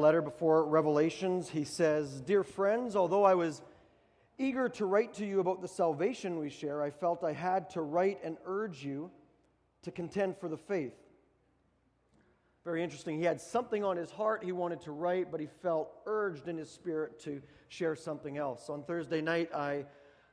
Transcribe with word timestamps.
letter 0.00 0.22
before 0.22 0.64
Revelations, 0.64 1.50
he 1.50 1.64
says, 1.64 2.20
Dear 2.22 2.42
friends, 2.42 2.96
although 2.96 3.24
I 3.24 3.34
was 3.34 3.62
eager 4.38 4.68
to 4.70 4.86
write 4.86 5.14
to 5.14 5.26
you 5.26 5.40
about 5.40 5.60
the 5.60 5.68
salvation 5.68 6.38
we 6.38 6.48
share, 6.48 6.82
I 6.82 6.90
felt 6.90 7.22
I 7.22 7.32
had 7.32 7.70
to 7.70 7.82
write 7.82 8.18
and 8.24 8.38
urge 8.46 8.82
you 8.82 9.10
to 9.82 9.90
contend 9.90 10.38
for 10.38 10.48
the 10.48 10.56
faith. 10.56 10.94
Very 12.64 12.82
interesting. 12.82 13.18
He 13.18 13.24
had 13.24 13.40
something 13.40 13.84
on 13.84 13.96
his 13.96 14.10
heart 14.10 14.42
he 14.42 14.52
wanted 14.52 14.80
to 14.82 14.92
write, 14.92 15.30
but 15.30 15.40
he 15.40 15.48
felt 15.62 15.92
urged 16.06 16.48
in 16.48 16.56
his 16.56 16.70
spirit 16.70 17.20
to 17.20 17.42
share 17.68 17.94
something 17.94 18.38
else. 18.38 18.68
On 18.68 18.82
Thursday 18.82 19.20
night, 19.20 19.50
I 19.54 19.84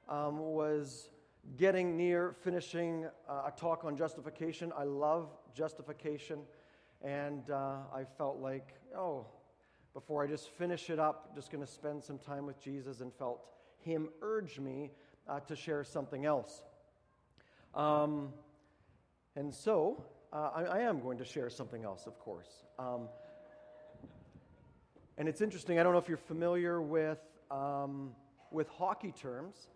um, 0.09 0.39
was 0.39 1.09
getting 1.57 1.95
near 1.95 2.35
finishing 2.41 3.05
uh, 3.29 3.43
a 3.47 3.53
talk 3.57 3.85
on 3.85 3.95
justification. 3.95 4.73
I 4.77 4.83
love 4.83 5.29
justification, 5.53 6.39
and 7.01 7.49
uh, 7.49 7.77
I 7.93 8.03
felt 8.17 8.39
like, 8.39 8.73
oh, 8.97 9.25
before 9.97 10.23
I 10.23 10.27
just 10.27 10.51
finish 10.51 10.91
it 10.91 10.99
up, 10.99 11.33
just 11.33 11.49
going 11.49 11.65
to 11.65 11.71
spend 11.71 12.03
some 12.03 12.19
time 12.19 12.45
with 12.45 12.61
Jesus 12.61 13.01
and 13.01 13.11
felt 13.11 13.39
him 13.79 14.09
urge 14.21 14.59
me 14.59 14.91
uh, 15.27 15.39
to 15.39 15.55
share 15.55 15.83
something 15.83 16.23
else. 16.23 16.61
Um, 17.73 18.31
and 19.35 19.51
so 19.51 20.05
uh, 20.31 20.51
I, 20.53 20.63
I, 20.65 20.79
am 20.81 20.99
going 20.99 21.17
to 21.17 21.25
share 21.25 21.49
something 21.49 21.83
else, 21.83 22.05
of 22.05 22.19
course. 22.19 22.63
Um, 22.77 23.09
and 25.17 25.27
it's 25.27 25.41
interesting, 25.41 25.79
I 25.79 25.83
don't 25.83 25.93
know 25.93 25.99
if 25.99 26.07
you're 26.07 26.17
familiar 26.17 26.79
with, 26.79 27.17
um, 27.49 28.11
with 28.51 28.69
hockey 28.69 29.11
terms, 29.19 29.67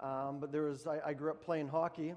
um, 0.00 0.38
but 0.40 0.50
there 0.50 0.62
was, 0.62 0.88
I, 0.88 0.98
I, 1.06 1.12
grew 1.12 1.30
up 1.30 1.44
playing 1.44 1.68
hockey, 1.68 2.14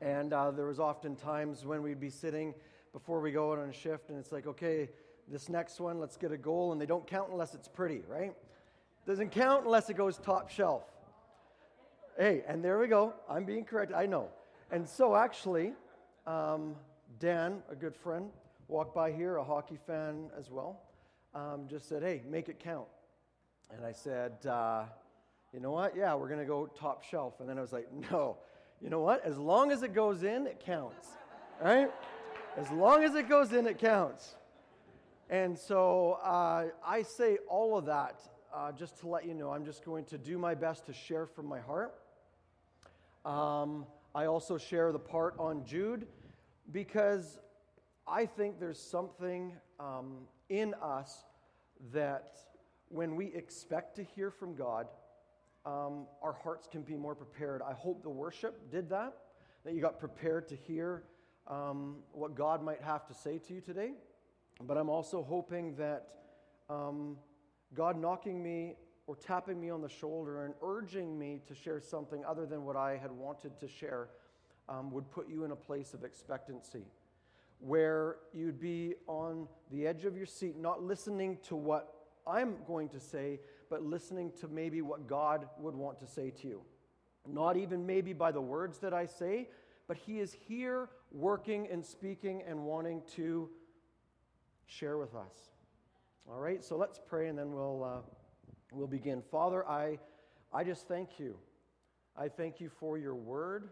and 0.00 0.32
uh, 0.32 0.50
there 0.50 0.66
was 0.66 0.80
often 0.80 1.14
times 1.14 1.64
when 1.64 1.84
we'd 1.84 2.00
be 2.00 2.10
sitting 2.10 2.52
before 2.92 3.20
we 3.20 3.30
go 3.30 3.52
out 3.52 3.60
on 3.60 3.68
a 3.68 3.72
shift, 3.72 4.10
and 4.10 4.18
it's 4.18 4.32
like, 4.32 4.48
okay, 4.48 4.88
this 5.30 5.48
next 5.48 5.80
one, 5.80 5.98
let's 5.98 6.16
get 6.16 6.32
a 6.32 6.36
goal, 6.36 6.72
and 6.72 6.80
they 6.80 6.86
don't 6.86 7.06
count 7.06 7.30
unless 7.30 7.54
it's 7.54 7.68
pretty, 7.68 8.02
right? 8.08 8.34
Doesn't 9.06 9.30
count 9.30 9.64
unless 9.64 9.90
it 9.90 9.96
goes 9.96 10.18
top 10.18 10.50
shelf. 10.50 10.82
Hey, 12.18 12.42
and 12.46 12.64
there 12.64 12.78
we 12.78 12.86
go. 12.86 13.14
I'm 13.28 13.44
being 13.44 13.64
corrected. 13.64 13.96
I 13.96 14.06
know. 14.06 14.28
And 14.70 14.88
so, 14.88 15.16
actually, 15.16 15.72
um, 16.26 16.74
Dan, 17.18 17.62
a 17.70 17.74
good 17.74 17.96
friend, 17.96 18.30
walked 18.68 18.94
by 18.94 19.12
here, 19.12 19.36
a 19.36 19.44
hockey 19.44 19.78
fan 19.86 20.30
as 20.38 20.50
well, 20.50 20.80
um, 21.34 21.66
just 21.68 21.88
said, 21.88 22.02
hey, 22.02 22.22
make 22.28 22.48
it 22.48 22.58
count. 22.58 22.86
And 23.74 23.84
I 23.84 23.92
said, 23.92 24.32
uh, 24.46 24.84
you 25.52 25.60
know 25.60 25.70
what? 25.70 25.96
Yeah, 25.96 26.14
we're 26.14 26.28
going 26.28 26.40
to 26.40 26.46
go 26.46 26.66
top 26.66 27.02
shelf. 27.02 27.40
And 27.40 27.48
then 27.48 27.58
I 27.58 27.60
was 27.60 27.72
like, 27.72 27.88
no. 28.12 28.36
You 28.80 28.90
know 28.90 29.00
what? 29.00 29.24
As 29.24 29.38
long 29.38 29.70
as 29.70 29.82
it 29.82 29.94
goes 29.94 30.22
in, 30.22 30.46
it 30.46 30.62
counts. 30.64 31.08
Right? 31.62 31.90
As 32.56 32.70
long 32.70 33.04
as 33.04 33.14
it 33.14 33.28
goes 33.28 33.52
in, 33.52 33.66
it 33.66 33.78
counts. 33.78 34.34
And 35.30 35.58
so 35.58 36.18
uh, 36.22 36.66
I 36.86 37.02
say 37.02 37.38
all 37.48 37.78
of 37.78 37.86
that 37.86 38.20
uh, 38.54 38.72
just 38.72 38.98
to 39.00 39.08
let 39.08 39.26
you 39.26 39.34
know 39.34 39.50
I'm 39.50 39.64
just 39.64 39.84
going 39.84 40.04
to 40.06 40.18
do 40.18 40.38
my 40.38 40.54
best 40.54 40.86
to 40.86 40.92
share 40.92 41.26
from 41.26 41.46
my 41.46 41.60
heart. 41.60 41.94
Um, 43.24 43.86
I 44.14 44.26
also 44.26 44.58
share 44.58 44.92
the 44.92 44.98
part 44.98 45.34
on 45.38 45.64
Jude 45.64 46.06
because 46.70 47.38
I 48.06 48.26
think 48.26 48.60
there's 48.60 48.78
something 48.78 49.54
um, 49.80 50.18
in 50.50 50.74
us 50.82 51.24
that 51.92 52.38
when 52.88 53.16
we 53.16 53.26
expect 53.34 53.96
to 53.96 54.04
hear 54.04 54.30
from 54.30 54.54
God, 54.54 54.86
um, 55.64 56.06
our 56.22 56.34
hearts 56.34 56.68
can 56.70 56.82
be 56.82 56.94
more 56.94 57.14
prepared. 57.14 57.62
I 57.62 57.72
hope 57.72 58.02
the 58.02 58.10
worship 58.10 58.70
did 58.70 58.90
that, 58.90 59.14
that 59.64 59.74
you 59.74 59.80
got 59.80 59.98
prepared 59.98 60.48
to 60.48 60.56
hear 60.56 61.04
um, 61.46 61.96
what 62.12 62.34
God 62.34 62.62
might 62.62 62.82
have 62.82 63.06
to 63.06 63.14
say 63.14 63.38
to 63.38 63.54
you 63.54 63.60
today. 63.62 63.92
But 64.62 64.76
I'm 64.76 64.88
also 64.88 65.22
hoping 65.22 65.74
that 65.76 66.08
um, 66.70 67.16
God 67.74 67.98
knocking 67.98 68.42
me 68.42 68.76
or 69.06 69.16
tapping 69.16 69.60
me 69.60 69.70
on 69.70 69.82
the 69.82 69.88
shoulder 69.88 70.44
and 70.44 70.54
urging 70.62 71.18
me 71.18 71.40
to 71.46 71.54
share 71.54 71.80
something 71.80 72.24
other 72.24 72.46
than 72.46 72.64
what 72.64 72.76
I 72.76 72.96
had 72.96 73.12
wanted 73.12 73.58
to 73.60 73.68
share 73.68 74.08
um, 74.68 74.90
would 74.92 75.10
put 75.10 75.28
you 75.28 75.44
in 75.44 75.50
a 75.50 75.56
place 75.56 75.92
of 75.92 76.04
expectancy 76.04 76.86
where 77.58 78.16
you'd 78.32 78.60
be 78.60 78.94
on 79.06 79.48
the 79.70 79.86
edge 79.86 80.04
of 80.04 80.16
your 80.16 80.26
seat, 80.26 80.56
not 80.56 80.82
listening 80.82 81.38
to 81.48 81.56
what 81.56 81.94
I'm 82.26 82.56
going 82.66 82.88
to 82.90 83.00
say, 83.00 83.40
but 83.70 83.82
listening 83.82 84.32
to 84.40 84.48
maybe 84.48 84.82
what 84.82 85.06
God 85.06 85.48
would 85.58 85.74
want 85.74 85.98
to 86.00 86.06
say 86.06 86.30
to 86.42 86.48
you. 86.48 86.60
Not 87.26 87.56
even 87.56 87.86
maybe 87.86 88.12
by 88.12 88.32
the 88.32 88.40
words 88.40 88.78
that 88.78 88.92
I 88.92 89.06
say, 89.06 89.48
but 89.88 89.96
He 89.96 90.20
is 90.20 90.32
here 90.32 90.90
working 91.10 91.68
and 91.70 91.84
speaking 91.84 92.42
and 92.46 92.64
wanting 92.64 93.02
to 93.16 93.48
share 94.66 94.98
with 94.98 95.14
us. 95.14 95.50
All 96.28 96.38
right, 96.38 96.64
so 96.64 96.76
let's 96.76 96.98
pray 96.98 97.28
and 97.28 97.38
then 97.38 97.52
we'll, 97.52 97.84
uh, 97.84 98.00
we'll 98.72 98.86
begin. 98.86 99.22
Father, 99.30 99.66
I, 99.68 99.98
I 100.52 100.64
just 100.64 100.88
thank 100.88 101.18
you. 101.18 101.36
I 102.16 102.28
thank 102.28 102.60
you 102.60 102.70
for 102.80 102.96
your 102.96 103.14
word. 103.14 103.68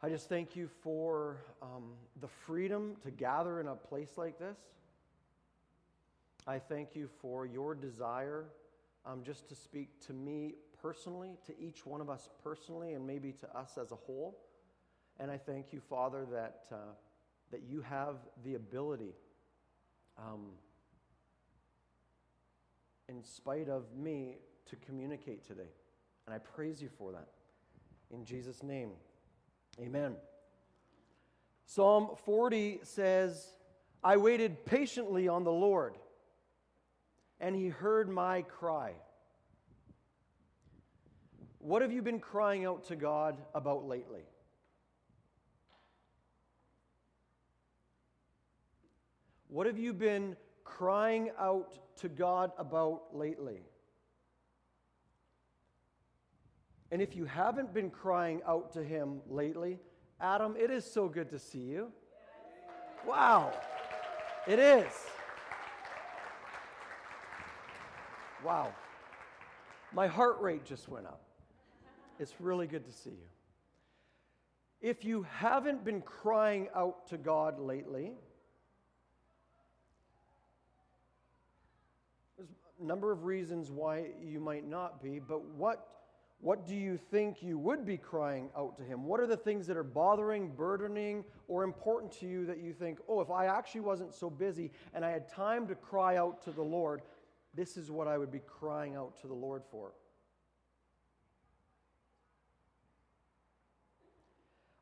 I 0.00 0.10
just 0.10 0.28
thank 0.28 0.54
you 0.54 0.68
for 0.82 1.38
um, 1.62 1.94
the 2.20 2.28
freedom 2.28 2.96
to 3.02 3.10
gather 3.10 3.60
in 3.60 3.66
a 3.66 3.74
place 3.74 4.12
like 4.16 4.38
this. 4.38 4.58
I 6.46 6.58
thank 6.58 6.94
you 6.94 7.08
for 7.20 7.46
your 7.46 7.74
desire 7.74 8.44
um, 9.06 9.22
just 9.24 9.48
to 9.48 9.54
speak 9.54 9.88
to 10.06 10.12
me 10.12 10.54
personally, 10.80 11.38
to 11.46 11.58
each 11.58 11.86
one 11.86 12.00
of 12.00 12.10
us 12.10 12.28
personally, 12.42 12.92
and 12.92 13.06
maybe 13.06 13.32
to 13.32 13.56
us 13.56 13.78
as 13.80 13.92
a 13.92 13.96
whole. 13.96 14.38
And 15.18 15.30
I 15.30 15.38
thank 15.38 15.72
you, 15.72 15.80
Father, 15.80 16.26
that. 16.30 16.66
Uh, 16.70 16.76
that 17.50 17.62
you 17.62 17.82
have 17.82 18.16
the 18.44 18.54
ability, 18.54 19.14
um, 20.18 20.52
in 23.08 23.22
spite 23.22 23.68
of 23.68 23.84
me, 23.96 24.38
to 24.66 24.76
communicate 24.76 25.46
today. 25.46 25.70
And 26.26 26.34
I 26.34 26.38
praise 26.38 26.80
you 26.80 26.88
for 26.98 27.12
that. 27.12 27.28
In 28.10 28.24
Jesus' 28.24 28.62
name, 28.62 28.90
amen. 29.80 30.16
Psalm 31.66 32.10
40 32.24 32.80
says, 32.82 33.46
I 34.02 34.16
waited 34.16 34.64
patiently 34.66 35.28
on 35.28 35.44
the 35.44 35.52
Lord, 35.52 35.96
and 37.40 37.56
he 37.56 37.68
heard 37.68 38.08
my 38.08 38.42
cry. 38.42 38.92
What 41.58 41.80
have 41.80 41.92
you 41.92 42.02
been 42.02 42.20
crying 42.20 42.66
out 42.66 42.84
to 42.88 42.96
God 42.96 43.38
about 43.54 43.86
lately? 43.88 44.24
What 49.54 49.68
have 49.68 49.78
you 49.78 49.92
been 49.92 50.34
crying 50.64 51.30
out 51.38 51.78
to 51.98 52.08
God 52.08 52.50
about 52.58 53.16
lately? 53.16 53.60
And 56.90 57.00
if 57.00 57.14
you 57.14 57.24
haven't 57.24 57.72
been 57.72 57.88
crying 57.88 58.42
out 58.48 58.72
to 58.72 58.82
Him 58.82 59.20
lately, 59.28 59.78
Adam, 60.20 60.56
it 60.58 60.72
is 60.72 60.84
so 60.84 61.08
good 61.08 61.30
to 61.30 61.38
see 61.38 61.60
you. 61.60 61.92
Wow, 63.06 63.52
it 64.48 64.58
is. 64.58 64.92
Wow. 68.44 68.74
My 69.92 70.08
heart 70.08 70.40
rate 70.40 70.64
just 70.64 70.88
went 70.88 71.06
up. 71.06 71.22
It's 72.18 72.34
really 72.40 72.66
good 72.66 72.84
to 72.86 72.92
see 72.92 73.10
you. 73.10 73.28
If 74.80 75.04
you 75.04 75.24
haven't 75.30 75.84
been 75.84 76.00
crying 76.00 76.66
out 76.74 77.06
to 77.10 77.16
God 77.16 77.60
lately, 77.60 78.14
number 82.80 83.12
of 83.12 83.24
reasons 83.24 83.70
why 83.70 84.06
you 84.22 84.40
might 84.40 84.68
not 84.68 85.02
be, 85.02 85.18
but 85.18 85.44
what, 85.44 85.86
what 86.40 86.66
do 86.66 86.74
you 86.74 86.98
think 87.10 87.42
you 87.42 87.58
would 87.58 87.86
be 87.86 87.96
crying 87.96 88.50
out 88.56 88.76
to 88.76 88.82
Him? 88.82 89.04
What 89.04 89.20
are 89.20 89.26
the 89.26 89.36
things 89.36 89.66
that 89.66 89.76
are 89.76 89.84
bothering, 89.84 90.50
burdening, 90.56 91.24
or 91.48 91.64
important 91.64 92.12
to 92.20 92.26
you 92.26 92.46
that 92.46 92.58
you 92.58 92.72
think, 92.72 92.98
oh, 93.08 93.20
if 93.20 93.30
I 93.30 93.46
actually 93.46 93.82
wasn't 93.82 94.14
so 94.14 94.28
busy 94.28 94.70
and 94.92 95.04
I 95.04 95.10
had 95.10 95.28
time 95.28 95.66
to 95.68 95.74
cry 95.74 96.16
out 96.16 96.42
to 96.44 96.50
the 96.50 96.62
Lord, 96.62 97.02
this 97.54 97.76
is 97.76 97.90
what 97.90 98.08
I 98.08 98.18
would 98.18 98.32
be 98.32 98.40
crying 98.40 98.96
out 98.96 99.20
to 99.22 99.26
the 99.26 99.34
Lord 99.34 99.62
for? 99.70 99.92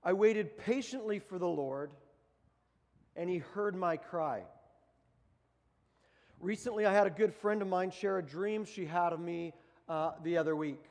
I 0.05 0.15
waited 0.15 0.56
patiently 0.59 1.21
for 1.21 1.38
the 1.38 1.47
Lord, 1.47 1.93
and 3.15 3.31
He 3.31 3.38
heard 3.38 3.77
my 3.77 3.97
cry. 3.97 4.43
Recently, 6.43 6.87
I 6.87 6.93
had 6.93 7.06
a 7.06 7.11
good 7.11 7.33
friend 7.33 7.62
of 7.62 7.69
mine 7.69 7.93
share 7.93 8.19
a 8.19 8.23
dream 8.23 8.65
she 8.65 8.85
had 8.85 9.12
of 9.12 9.21
me 9.21 9.53
uh, 9.89 10.11
the 10.25 10.37
other 10.37 10.56
week. 10.56 10.83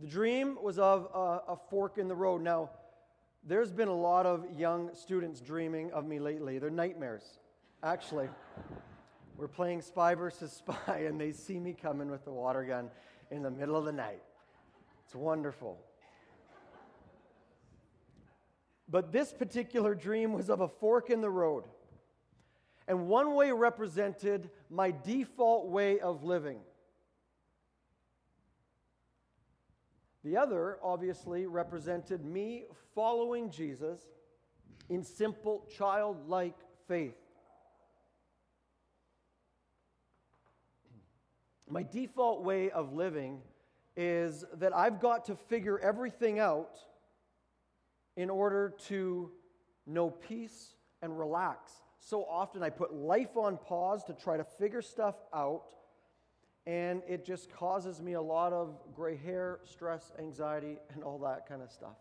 The 0.00 0.06
dream 0.06 0.56
was 0.62 0.78
of 0.78 1.10
a, 1.14 1.52
a 1.52 1.58
fork 1.68 1.98
in 1.98 2.08
the 2.08 2.14
road. 2.14 2.40
Now, 2.40 2.70
there's 3.44 3.70
been 3.70 3.88
a 3.88 3.94
lot 3.94 4.24
of 4.24 4.46
young 4.56 4.94
students 4.94 5.42
dreaming 5.42 5.92
of 5.92 6.06
me 6.06 6.20
lately. 6.20 6.58
They're 6.58 6.70
nightmares, 6.70 7.38
actually. 7.82 8.30
We're 9.36 9.46
playing 9.46 9.82
spy 9.82 10.14
versus 10.14 10.52
spy, 10.52 11.00
and 11.06 11.20
they 11.20 11.32
see 11.32 11.60
me 11.60 11.74
coming 11.74 12.10
with 12.10 12.24
the 12.24 12.32
water 12.32 12.64
gun 12.64 12.88
in 13.30 13.42
the 13.42 13.50
middle 13.50 13.76
of 13.76 13.84
the 13.84 13.92
night. 13.92 14.22
It's 15.04 15.14
wonderful. 15.14 15.78
But 18.88 19.12
this 19.12 19.34
particular 19.34 19.94
dream 19.94 20.32
was 20.32 20.48
of 20.48 20.62
a 20.62 20.68
fork 20.68 21.10
in 21.10 21.20
the 21.20 21.28
road. 21.28 21.64
And 22.88 23.06
one 23.06 23.34
way 23.34 23.52
represented 23.52 24.50
my 24.70 24.90
default 24.90 25.68
way 25.68 26.00
of 26.00 26.24
living. 26.24 26.58
The 30.24 30.38
other, 30.38 30.78
obviously, 30.82 31.46
represented 31.46 32.24
me 32.24 32.64
following 32.94 33.50
Jesus 33.50 34.00
in 34.88 35.04
simple, 35.04 35.66
childlike 35.76 36.56
faith. 36.88 37.14
My 41.68 41.82
default 41.82 42.42
way 42.42 42.70
of 42.70 42.94
living 42.94 43.42
is 43.96 44.46
that 44.54 44.74
I've 44.74 44.98
got 44.98 45.26
to 45.26 45.36
figure 45.36 45.78
everything 45.78 46.38
out 46.38 46.78
in 48.16 48.30
order 48.30 48.74
to 48.86 49.30
know 49.86 50.08
peace 50.10 50.74
and 51.02 51.18
relax. 51.18 51.72
So 51.98 52.24
often 52.24 52.62
I 52.62 52.70
put 52.70 52.94
life 52.94 53.36
on 53.36 53.58
pause 53.58 54.04
to 54.04 54.12
try 54.12 54.36
to 54.36 54.44
figure 54.44 54.82
stuff 54.82 55.16
out, 55.34 55.64
and 56.66 57.02
it 57.08 57.24
just 57.24 57.50
causes 57.50 58.00
me 58.00 58.12
a 58.12 58.22
lot 58.22 58.52
of 58.52 58.76
gray 58.94 59.16
hair, 59.16 59.60
stress, 59.64 60.12
anxiety, 60.18 60.78
and 60.94 61.02
all 61.02 61.18
that 61.20 61.48
kind 61.48 61.62
of 61.62 61.70
stuff. 61.70 61.96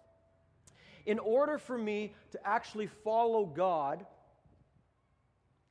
In 1.05 1.19
order 1.19 1.57
for 1.57 1.77
me 1.77 2.13
to 2.31 2.47
actually 2.47 2.88
follow 2.88 3.45
God 3.45 4.05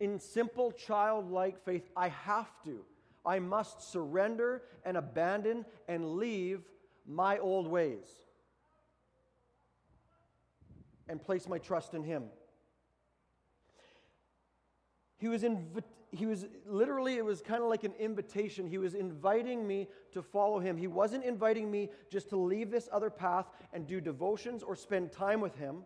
in 0.01 0.19
simple 0.19 0.73
childlike 0.73 1.65
faith, 1.65 1.89
I 1.97 2.09
have 2.09 2.51
to. 2.65 2.85
I 3.25 3.39
must 3.39 3.91
surrender 3.91 4.63
and 4.85 4.97
abandon 4.97 5.65
and 5.89 6.17
leave 6.17 6.63
my 7.07 7.39
old 7.39 7.67
ways 7.67 8.07
and 11.09 11.23
place 11.23 11.49
my 11.49 11.59
trust 11.59 11.95
in 11.95 12.03
Him. 12.03 12.25
He 15.19 15.29
was, 15.29 15.43
inv- 15.43 15.83
he 16.11 16.27
was 16.27 16.47
literally, 16.67 17.17
it 17.17 17.25
was 17.25 17.41
kind 17.41 17.63
of 17.63 17.69
like 17.69 17.85
an 17.85 17.95
invitation. 17.99 18.67
He 18.67 18.79
was 18.79 18.95
inviting 18.95 19.67
me 19.67 19.89
to 20.13 20.23
follow 20.23 20.59
him. 20.59 20.77
He 20.77 20.87
wasn't 20.87 21.25
inviting 21.25 21.71
me 21.71 21.91
just 22.11 22.29
to 22.31 22.37
leave 22.37 22.71
this 22.71 22.89
other 22.93 23.11
path 23.11 23.47
and 23.73 23.87
do 23.87 24.01
devotions 24.01 24.63
or 24.63 24.77
spend 24.77 25.13
time 25.13 25.41
with 25.41 25.57
him. 25.57 25.85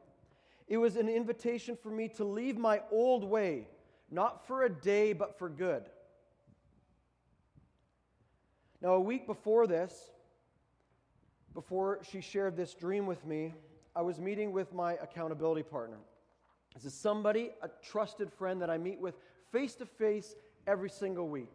It 0.67 0.79
was 0.79 0.97
an 0.97 1.09
invitation 1.09 1.77
for 1.81 1.91
me 1.91 2.09
to 2.11 2.25
leave 2.25 2.57
my 2.57 2.83
old 2.91 3.25
way, 3.25 3.69
not 4.11 4.47
for 4.47 4.63
a 4.63 4.69
day, 4.71 5.13
but 5.13 5.39
for 5.39 5.49
good. 5.49 5.85
Now, 8.81 8.95
a 8.95 9.01
week 9.01 9.27
before 9.27 9.67
this, 9.67 10.11
before 11.55 12.01
she 12.09 12.21
shared 12.21 12.57
this 12.57 12.73
dream 12.75 13.07
with 13.07 13.27
me, 13.27 13.53
I 13.95 14.03
was 14.03 14.21
meeting 14.21 14.53
with 14.53 14.73
my 14.73 14.95
accountability 14.95 15.65
partner. 15.65 15.99
This 16.75 16.85
is 16.85 16.95
somebody, 16.95 17.51
a 17.63 17.69
trusted 17.83 18.33
friend 18.33 18.63
that 18.63 18.71
I 18.71 18.79
meet 18.79 19.01
with 19.01 19.15
face 19.51 19.75
to 19.77 19.87
face 19.87 20.35
every 20.67 20.91
single 20.91 21.29
week. 21.29 21.53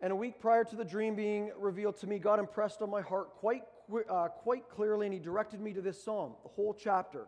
And 0.00 0.12
a 0.12 0.16
week 0.16 0.40
prior 0.40 0.64
to 0.64 0.76
the 0.76 0.84
dream 0.84 1.16
being 1.16 1.50
revealed 1.58 1.96
to 1.98 2.06
me, 2.06 2.18
God 2.18 2.38
impressed 2.38 2.82
on 2.82 2.90
my 2.90 3.00
heart 3.00 3.30
quite, 3.34 3.62
uh, 4.08 4.28
quite 4.28 4.68
clearly, 4.68 5.06
and 5.06 5.12
He 5.12 5.18
directed 5.18 5.60
me 5.60 5.72
to 5.72 5.80
this 5.80 6.02
psalm, 6.02 6.34
the 6.42 6.48
whole 6.48 6.74
chapter. 6.74 7.26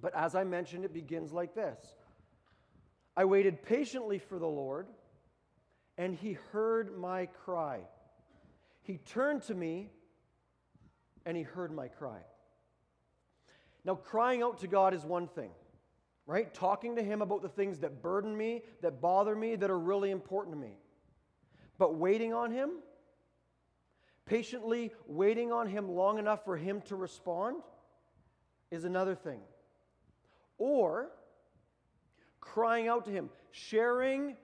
But 0.00 0.14
as 0.14 0.34
I 0.34 0.44
mentioned, 0.44 0.84
it 0.84 0.94
begins 0.94 1.32
like 1.32 1.54
this 1.54 1.78
I 3.16 3.24
waited 3.24 3.62
patiently 3.62 4.18
for 4.18 4.38
the 4.38 4.46
Lord, 4.46 4.86
and 5.98 6.14
He 6.14 6.34
heard 6.52 6.96
my 6.96 7.26
cry. 7.26 7.80
He 8.82 8.98
turned 8.98 9.42
to 9.44 9.54
me, 9.54 9.90
and 11.26 11.36
He 11.36 11.42
heard 11.42 11.70
my 11.70 11.88
cry. 11.88 12.20
Now, 13.84 13.94
crying 13.94 14.42
out 14.42 14.58
to 14.58 14.66
God 14.66 14.94
is 14.94 15.04
one 15.04 15.26
thing, 15.26 15.50
right? 16.26 16.52
Talking 16.52 16.96
to 16.96 17.02
Him 17.02 17.22
about 17.22 17.42
the 17.42 17.48
things 17.48 17.78
that 17.78 18.02
burden 18.02 18.36
me, 18.36 18.62
that 18.82 19.00
bother 19.00 19.34
me, 19.34 19.56
that 19.56 19.70
are 19.70 19.78
really 19.78 20.10
important 20.10 20.54
to 20.54 20.60
me. 20.60 20.76
But 21.78 21.94
waiting 21.94 22.34
on 22.34 22.50
Him, 22.50 22.70
patiently 24.26 24.92
waiting 25.06 25.50
on 25.50 25.66
Him 25.66 25.88
long 25.88 26.18
enough 26.18 26.44
for 26.44 26.56
Him 26.56 26.82
to 26.82 26.96
respond, 26.96 27.56
is 28.70 28.84
another 28.84 29.14
thing. 29.14 29.40
Or 30.58 31.10
crying 32.40 32.86
out 32.86 33.06
to 33.06 33.10
Him, 33.10 33.30
sharing 33.50 34.36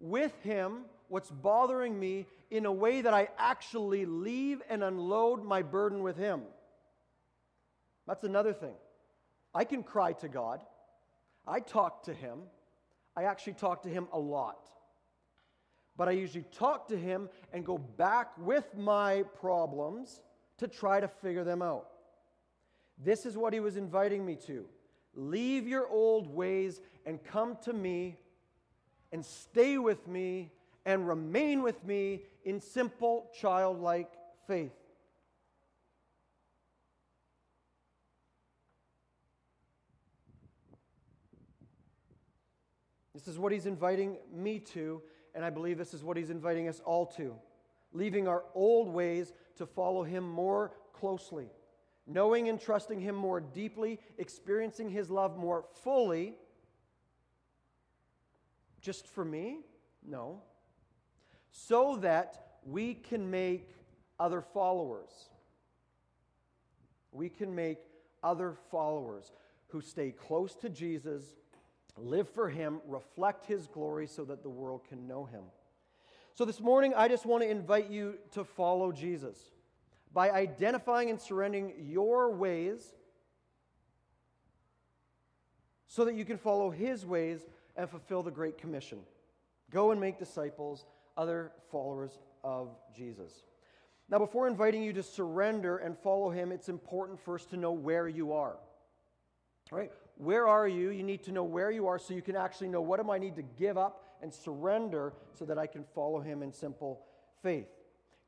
with 0.00 0.32
Him 0.42 0.82
what's 1.08 1.30
bothering 1.30 1.98
me 1.98 2.26
in 2.50 2.66
a 2.66 2.72
way 2.72 3.00
that 3.00 3.14
I 3.14 3.28
actually 3.38 4.04
leave 4.04 4.60
and 4.68 4.84
unload 4.84 5.42
my 5.42 5.62
burden 5.62 6.02
with 6.02 6.18
Him. 6.18 6.42
That's 8.06 8.24
another 8.24 8.52
thing. 8.52 8.74
I 9.54 9.64
can 9.64 9.82
cry 9.82 10.12
to 10.14 10.28
God. 10.28 10.62
I 11.46 11.60
talk 11.60 12.04
to 12.04 12.14
Him. 12.14 12.40
I 13.16 13.24
actually 13.24 13.54
talk 13.54 13.82
to 13.82 13.88
Him 13.88 14.08
a 14.12 14.18
lot. 14.18 14.68
But 15.96 16.08
I 16.08 16.12
usually 16.12 16.44
talk 16.56 16.88
to 16.88 16.96
Him 16.96 17.28
and 17.52 17.64
go 17.64 17.76
back 17.78 18.30
with 18.38 18.66
my 18.76 19.24
problems 19.40 20.22
to 20.58 20.68
try 20.68 21.00
to 21.00 21.08
figure 21.08 21.44
them 21.44 21.60
out. 21.60 21.88
This 22.98 23.26
is 23.26 23.36
what 23.36 23.52
He 23.52 23.60
was 23.60 23.76
inviting 23.76 24.24
me 24.24 24.36
to. 24.46 24.64
Leave 25.14 25.68
your 25.68 25.88
old 25.88 26.28
ways 26.28 26.80
and 27.04 27.22
come 27.22 27.58
to 27.64 27.72
me 27.72 28.18
and 29.12 29.24
stay 29.24 29.76
with 29.76 30.08
me 30.08 30.50
and 30.86 31.06
remain 31.06 31.62
with 31.62 31.84
me 31.84 32.22
in 32.44 32.60
simple 32.60 33.30
childlike 33.38 34.10
faith. 34.46 34.72
This 43.22 43.34
is 43.34 43.38
what 43.38 43.52
he's 43.52 43.66
inviting 43.66 44.16
me 44.34 44.58
to, 44.58 45.00
and 45.32 45.44
I 45.44 45.50
believe 45.50 45.78
this 45.78 45.94
is 45.94 46.02
what 46.02 46.16
he's 46.16 46.30
inviting 46.30 46.66
us 46.66 46.80
all 46.84 47.06
to. 47.18 47.36
Leaving 47.92 48.26
our 48.26 48.42
old 48.52 48.88
ways 48.88 49.32
to 49.58 49.64
follow 49.66 50.02
him 50.02 50.28
more 50.28 50.72
closely, 50.92 51.46
knowing 52.04 52.48
and 52.48 52.60
trusting 52.60 53.00
him 53.00 53.14
more 53.14 53.40
deeply, 53.40 54.00
experiencing 54.18 54.90
his 54.90 55.08
love 55.08 55.36
more 55.36 55.66
fully. 55.84 56.34
Just 58.80 59.06
for 59.06 59.24
me? 59.24 59.60
No. 60.04 60.42
So 61.52 61.98
that 61.98 62.56
we 62.66 62.94
can 62.94 63.30
make 63.30 63.68
other 64.18 64.40
followers. 64.40 65.28
We 67.12 67.28
can 67.28 67.54
make 67.54 67.78
other 68.24 68.56
followers 68.72 69.30
who 69.68 69.80
stay 69.80 70.10
close 70.10 70.56
to 70.56 70.68
Jesus 70.68 71.36
live 71.96 72.28
for 72.28 72.48
Him, 72.48 72.80
reflect 72.86 73.46
His 73.46 73.66
glory 73.66 74.06
so 74.06 74.24
that 74.24 74.42
the 74.42 74.50
world 74.50 74.82
can 74.88 75.06
know 75.06 75.24
Him. 75.24 75.42
So 76.34 76.44
this 76.44 76.60
morning, 76.60 76.94
I 76.96 77.08
just 77.08 77.26
want 77.26 77.42
to 77.42 77.50
invite 77.50 77.90
you 77.90 78.14
to 78.32 78.44
follow 78.44 78.92
Jesus 78.92 79.38
by 80.14 80.30
identifying 80.30 81.10
and 81.10 81.20
surrendering 81.20 81.72
your 81.78 82.32
ways 82.32 82.94
so 85.86 86.06
that 86.06 86.14
you 86.14 86.24
can 86.24 86.38
follow 86.38 86.70
His 86.70 87.04
ways 87.04 87.40
and 87.76 87.88
fulfill 87.88 88.22
the 88.22 88.30
Great 88.30 88.58
Commission. 88.58 88.98
Go 89.70 89.90
and 89.90 90.00
make 90.00 90.18
disciples, 90.18 90.86
other 91.16 91.52
followers 91.70 92.18
of 92.42 92.68
Jesus. 92.96 93.32
Now, 94.08 94.18
before 94.18 94.46
inviting 94.46 94.82
you 94.82 94.92
to 94.94 95.02
surrender 95.02 95.78
and 95.78 95.96
follow 95.98 96.30
Him, 96.30 96.52
it's 96.52 96.68
important 96.68 97.20
first 97.20 97.50
to 97.50 97.56
know 97.56 97.72
where 97.72 98.08
you 98.08 98.32
are. 98.32 98.56
Right? 99.70 99.92
Where 100.16 100.46
are 100.46 100.68
you? 100.68 100.90
You 100.90 101.02
need 101.02 101.22
to 101.24 101.32
know 101.32 101.44
where 101.44 101.70
you 101.70 101.86
are 101.86 101.98
so 101.98 102.14
you 102.14 102.22
can 102.22 102.36
actually 102.36 102.68
know 102.68 102.80
what 102.80 103.02
do 103.02 103.10
I 103.10 103.18
need 103.18 103.36
to 103.36 103.42
give 103.42 103.76
up 103.76 104.04
and 104.22 104.32
surrender 104.32 105.12
so 105.32 105.44
that 105.44 105.58
I 105.58 105.66
can 105.66 105.84
follow 105.94 106.20
him 106.20 106.42
in 106.42 106.52
simple 106.52 107.00
faith. 107.42 107.66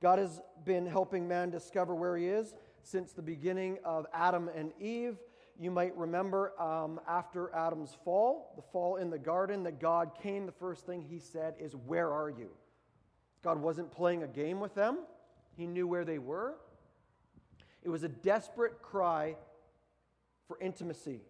God 0.03 0.19
has 0.19 0.41
been 0.65 0.87
helping 0.87 1.27
man 1.29 1.51
discover 1.51 1.95
where 1.95 2.17
he 2.17 2.27
is 2.27 2.55
since 2.83 3.13
the 3.13 3.23
beginning 3.23 3.79
of 3.85 4.07
Adam 4.13 4.51
and 4.55 4.73
Eve. 4.81 5.17
You 5.59 5.71
might 5.71 5.97
remember 5.97 6.61
um, 6.61 7.01
after 7.09 7.55
Adam's 7.55 7.97
fall, 8.05 8.53
the 8.57 8.63
fall 8.63 8.97
in 8.97 9.09
the 9.09 9.19
garden, 9.19 9.63
that 9.63 9.81
God 9.81 10.11
came. 10.21 10.47
The 10.47 10.53
first 10.53 10.85
thing 10.85 11.03
he 11.03 11.21
said 11.21 11.55
is, 11.61 11.77
Where 11.77 12.13
are 12.13 12.29
you? 12.29 12.51
God 13.43 13.61
wasn't 13.61 13.93
playing 13.93 14.25
a 14.25 14.27
game 14.27 14.59
with 14.59 14.75
them, 14.75 14.99
he 15.57 15.67
knew 15.67 15.87
where 15.87 16.05
they 16.05 16.19
were. 16.19 16.55
It 17.83 17.91
was 17.91 18.03
a 18.03 18.09
desperate 18.09 18.81
cry 18.83 19.37
for 20.49 20.59
intimacy. 20.61 21.21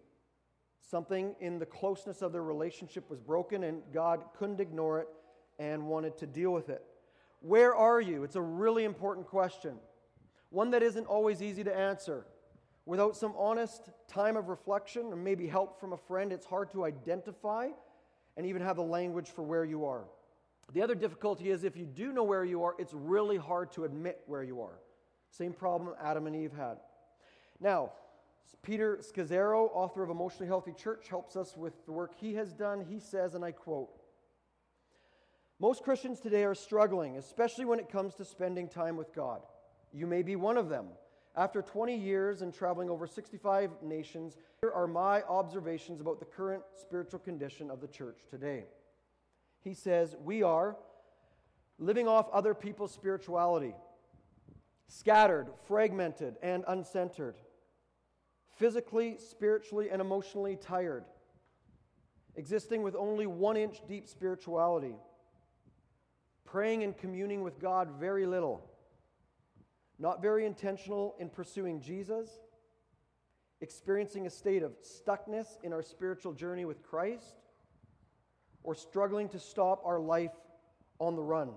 Something 0.85 1.35
in 1.39 1.57
the 1.57 1.65
closeness 1.65 2.21
of 2.21 2.31
their 2.31 2.43
relationship 2.43 3.09
was 3.09 3.19
broken, 3.19 3.63
and 3.63 3.81
God 3.91 4.23
couldn't 4.37 4.59
ignore 4.59 4.99
it 4.99 5.07
and 5.57 5.87
wanted 5.87 6.17
to 6.19 6.27
deal 6.27 6.51
with 6.51 6.69
it. 6.69 6.83
Where 7.41 7.75
are 7.75 7.99
you? 7.99 8.23
It's 8.23 8.35
a 8.35 8.41
really 8.41 8.83
important 8.83 9.27
question, 9.27 9.75
one 10.49 10.71
that 10.71 10.83
isn't 10.83 11.05
always 11.05 11.41
easy 11.41 11.63
to 11.63 11.75
answer. 11.75 12.25
Without 12.85 13.17
some 13.17 13.33
honest 13.35 13.89
time 14.07 14.37
of 14.37 14.47
reflection 14.47 15.05
or 15.07 15.15
maybe 15.15 15.47
help 15.47 15.79
from 15.79 15.93
a 15.93 15.97
friend, 15.97 16.31
it's 16.31 16.45
hard 16.45 16.71
to 16.71 16.85
identify 16.85 17.69
and 18.37 18.45
even 18.45 18.61
have 18.61 18.75
the 18.75 18.83
language 18.83 19.29
for 19.29 19.41
where 19.41 19.65
you 19.65 19.85
are. 19.85 20.05
The 20.73 20.83
other 20.83 20.95
difficulty 20.95 21.49
is 21.49 21.63
if 21.63 21.75
you 21.75 21.85
do 21.85 22.13
know 22.13 22.23
where 22.23 22.45
you 22.45 22.63
are, 22.63 22.75
it's 22.77 22.93
really 22.93 23.37
hard 23.37 23.71
to 23.73 23.85
admit 23.85 24.21
where 24.27 24.43
you 24.43 24.61
are. 24.61 24.79
Same 25.31 25.51
problem 25.51 25.95
Adam 26.01 26.27
and 26.27 26.35
Eve 26.35 26.53
had. 26.55 26.77
Now, 27.59 27.91
Peter 28.61 28.99
Scazzero, 29.01 29.69
author 29.73 30.03
of 30.03 30.09
Emotionally 30.09 30.47
Healthy 30.47 30.73
Church, 30.73 31.07
helps 31.07 31.35
us 31.35 31.55
with 31.55 31.85
the 31.85 31.91
work 31.91 32.13
he 32.15 32.33
has 32.35 32.53
done. 32.53 32.85
He 32.87 32.99
says, 32.99 33.35
and 33.35 33.45
I 33.45 33.51
quote 33.51 33.89
Most 35.59 35.83
Christians 35.83 36.19
today 36.19 36.43
are 36.43 36.55
struggling, 36.55 37.17
especially 37.17 37.65
when 37.65 37.79
it 37.79 37.89
comes 37.89 38.15
to 38.15 38.25
spending 38.25 38.67
time 38.67 38.97
with 38.97 39.13
God. 39.13 39.41
You 39.93 40.07
may 40.07 40.23
be 40.23 40.35
one 40.35 40.57
of 40.57 40.69
them. 40.69 40.87
After 41.37 41.61
20 41.61 41.95
years 41.95 42.41
and 42.41 42.53
traveling 42.53 42.89
over 42.89 43.05
65 43.05 43.71
nations, 43.83 44.37
here 44.61 44.71
are 44.71 44.87
my 44.87 45.21
observations 45.23 45.99
about 45.99 46.19
the 46.19 46.25
current 46.25 46.63
spiritual 46.75 47.19
condition 47.19 47.69
of 47.69 47.81
the 47.81 47.87
church 47.87 48.21
today. 48.29 48.65
He 49.61 49.73
says, 49.73 50.15
We 50.23 50.43
are 50.43 50.77
living 51.77 52.07
off 52.07 52.29
other 52.31 52.53
people's 52.53 52.93
spirituality, 52.93 53.73
scattered, 54.87 55.47
fragmented, 55.67 56.35
and 56.41 56.63
uncentered, 56.65 57.35
physically, 58.55 59.17
spiritually, 59.17 59.89
and 59.89 60.01
emotionally 60.01 60.55
tired, 60.55 61.05
existing 62.35 62.83
with 62.83 62.95
only 62.95 63.27
one 63.27 63.57
inch 63.57 63.81
deep 63.87 64.07
spirituality, 64.07 64.95
praying 66.43 66.83
and 66.83 66.97
communing 66.97 67.41
with 67.43 67.59
God 67.59 67.89
very 67.99 68.25
little 68.25 68.69
not 69.97 70.21
very 70.21 70.45
intentional 70.45 71.15
in 71.19 71.29
pursuing 71.29 71.79
Jesus, 71.79 72.29
experiencing 73.61 74.27
a 74.27 74.29
state 74.29 74.63
of 74.63 74.73
stuckness 74.83 75.47
in 75.63 75.71
our 75.71 75.81
spiritual 75.81 76.33
journey 76.33 76.65
with 76.65 76.83
Christ, 76.83 77.35
or 78.63 78.75
struggling 78.75 79.29
to 79.29 79.39
stop 79.39 79.81
our 79.85 79.99
life 79.99 80.33
on 80.99 81.15
the 81.15 81.21
run. 81.21 81.51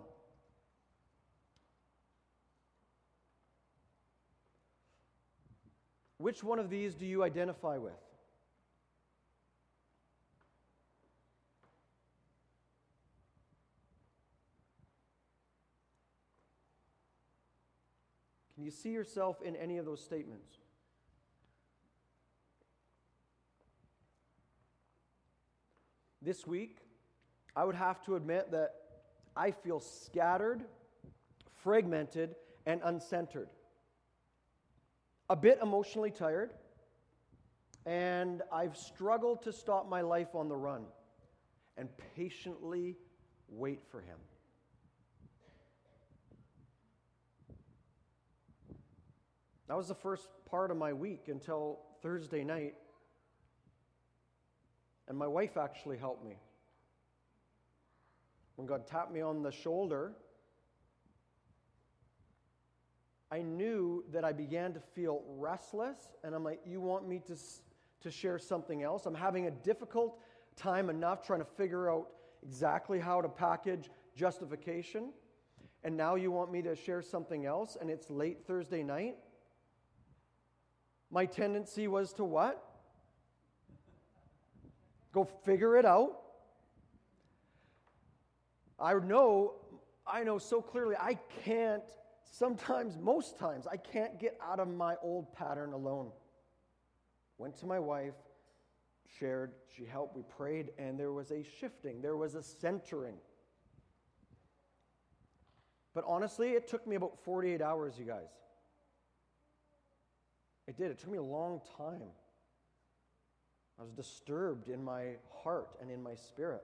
Which 6.29 6.45
one 6.45 6.59
of 6.59 6.69
these 6.69 6.95
do 6.95 7.07
you 7.07 7.25
identify 7.25 7.79
with? 7.79 7.95
Can 18.55 18.63
you 18.63 18.71
see 18.71 18.91
yourself 18.91 19.41
in 19.41 19.57
any 19.57 19.79
of 19.79 19.87
those 19.87 20.05
statements? 20.05 20.59
This 26.21 26.47
week, 26.47 26.77
I 27.57 27.65
would 27.65 27.75
have 27.75 28.05
to 28.05 28.17
admit 28.17 28.51
that 28.51 28.75
I 29.35 29.53
feel 29.53 29.81
scattered, 29.81 30.63
fragmented, 31.63 32.35
and 32.67 32.83
uncentered. 32.83 33.49
A 35.31 35.37
bit 35.37 35.59
emotionally 35.63 36.11
tired, 36.11 36.53
and 37.85 38.43
I've 38.51 38.77
struggled 38.77 39.43
to 39.43 39.53
stop 39.53 39.89
my 39.89 40.01
life 40.01 40.35
on 40.35 40.49
the 40.49 40.57
run 40.57 40.85
and 41.77 41.89
patiently 42.17 42.97
wait 43.49 43.83
for 43.91 44.01
Him. 44.01 44.19
That 49.69 49.77
was 49.77 49.89
the 49.89 49.95
first 49.95 50.29
part 50.47 50.71
of 50.71 50.79
my 50.79 50.95
week 50.95 51.29
until 51.29 51.81
Thursday 52.01 52.43
night. 52.43 52.75
And 55.09 55.19
my 55.19 55.27
wife 55.27 55.59
actually 55.59 55.99
helped 55.99 56.25
me. 56.25 56.37
When 58.57 58.67
God 58.67 58.87
tapped 58.87 59.13
me 59.13 59.21
on 59.21 59.43
the 59.43 59.53
shoulder, 59.53 60.13
I 63.31 63.43
knew 63.43 64.05
that 64.13 64.25
I 64.25 64.33
began 64.33 64.73
to 64.73 64.81
feel 64.81 65.23
restless, 65.27 65.97
and 66.25 66.35
I'm 66.35 66.45
like, 66.45 66.61
You 66.65 66.81
want 66.81 67.09
me 67.09 67.21
to, 67.27 67.37
to 68.01 68.11
share 68.11 68.39
something 68.39 68.83
else? 68.83 69.07
I'm 69.07 69.15
having 69.15 69.47
a 69.47 69.51
difficult 69.51 70.19
time 70.57 70.91
enough 70.91 71.23
trying 71.27 71.41
to 71.41 71.45
figure 71.57 71.91
out 71.91 72.09
exactly 72.43 72.99
how 72.99 73.21
to 73.21 73.29
package 73.29 73.91
justification, 74.17 75.13
and 75.85 75.97
now 75.97 76.15
you 76.15 76.31
want 76.31 76.51
me 76.51 76.63
to 76.63 76.75
share 76.75 77.03
something 77.03 77.47
else, 77.47 77.77
and 77.81 77.91
it's 77.91 78.11
late 78.11 78.47
Thursday 78.47 78.83
night? 78.83 79.17
my 81.11 81.27
tendency 81.27 81.89
was 81.89 82.13
to 82.15 82.25
what? 82.25 82.63
Go 85.13 85.25
figure 85.25 85.77
it 85.77 85.87
out. 85.87 86.21
I 88.79 88.95
know, 88.95 89.55
I 90.07 90.23
know 90.23 90.39
so 90.39 90.61
clearly 90.61 90.95
I 90.97 91.19
can't, 91.45 91.83
sometimes, 92.31 92.97
most 92.99 93.39
times, 93.39 93.67
I 93.67 93.77
can't 93.77 94.19
get 94.19 94.39
out 94.45 94.61
of 94.61 94.69
my 94.69 94.97
old 95.03 95.33
pattern 95.33 95.73
alone. 95.73 96.11
Went 97.39 97.57
to 97.59 97.67
my 97.67 97.79
wife, 97.79 98.15
shared, 99.19 99.53
she 99.77 99.85
helped, 99.85 100.17
we 100.17 100.23
prayed, 100.23 100.71
and 100.79 100.99
there 100.99 101.13
was 101.13 101.31
a 101.31 101.43
shifting, 101.61 102.03
there 102.03 102.17
was 102.17 102.35
a 102.35 102.43
centering. 102.43 103.17
But 105.95 106.05
honestly, 106.07 106.51
it 106.51 106.69
took 106.69 106.87
me 106.87 106.97
about 106.97 107.19
48 107.25 107.63
hours, 107.63 107.95
you 107.99 108.05
guys. 108.05 108.31
It 110.69 110.77
did. 110.77 110.91
It 110.91 110.99
took 110.99 111.11
me 111.11 111.19
a 111.19 111.23
long 111.23 111.63
time. 111.79 112.11
I 113.81 113.83
was 113.83 113.93
disturbed 113.93 114.69
in 114.69 114.85
my 114.85 115.15
heart 115.43 115.69
and 115.81 115.91
in 115.91 116.03
my 116.03 116.15
spirit. 116.15 116.63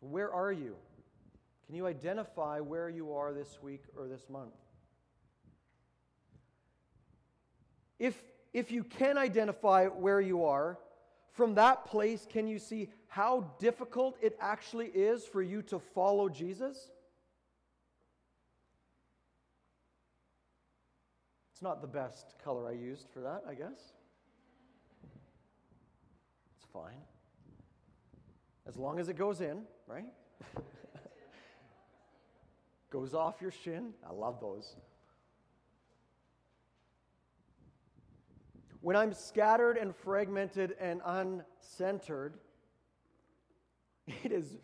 Where 0.00 0.32
are 0.32 0.52
you? 0.52 0.74
Can 1.66 1.74
you 1.74 1.86
identify 1.86 2.60
where 2.60 2.88
you 2.88 3.14
are 3.14 3.32
this 3.32 3.58
week 3.62 3.82
or 3.98 4.06
this 4.06 4.28
month? 4.28 4.54
If, 7.98 8.22
if 8.52 8.70
you 8.70 8.84
can 8.84 9.16
identify 9.16 9.86
where 9.86 10.20
you 10.20 10.44
are, 10.44 10.78
from 11.32 11.54
that 11.56 11.86
place, 11.86 12.26
can 12.30 12.46
you 12.46 12.58
see 12.58 12.88
how 13.08 13.50
difficult 13.58 14.16
it 14.22 14.36
actually 14.40 14.86
is 14.86 15.24
for 15.24 15.42
you 15.42 15.62
to 15.62 15.78
follow 15.78 16.28
Jesus? 16.28 16.90
It's 21.52 21.62
not 21.62 21.80
the 21.80 21.88
best 21.88 22.34
color 22.44 22.68
I 22.68 22.72
used 22.72 23.08
for 23.12 23.20
that, 23.20 23.42
I 23.48 23.54
guess. 23.54 23.92
It's 26.56 26.66
fine. 26.72 27.02
As 28.66 28.76
long 28.76 28.98
as 28.98 29.08
it 29.08 29.16
goes 29.16 29.40
in, 29.40 29.62
right? 29.86 30.06
goes 32.94 33.12
off 33.12 33.42
your 33.42 33.50
shin. 33.50 33.92
I 34.08 34.12
love 34.12 34.38
those. 34.40 34.76
When 38.82 38.94
I'm 38.94 39.12
scattered 39.12 39.76
and 39.76 39.92
fragmented 39.96 40.76
and 40.78 41.00
uncentered, 41.02 42.34
it 44.06 44.30
is 44.30 44.58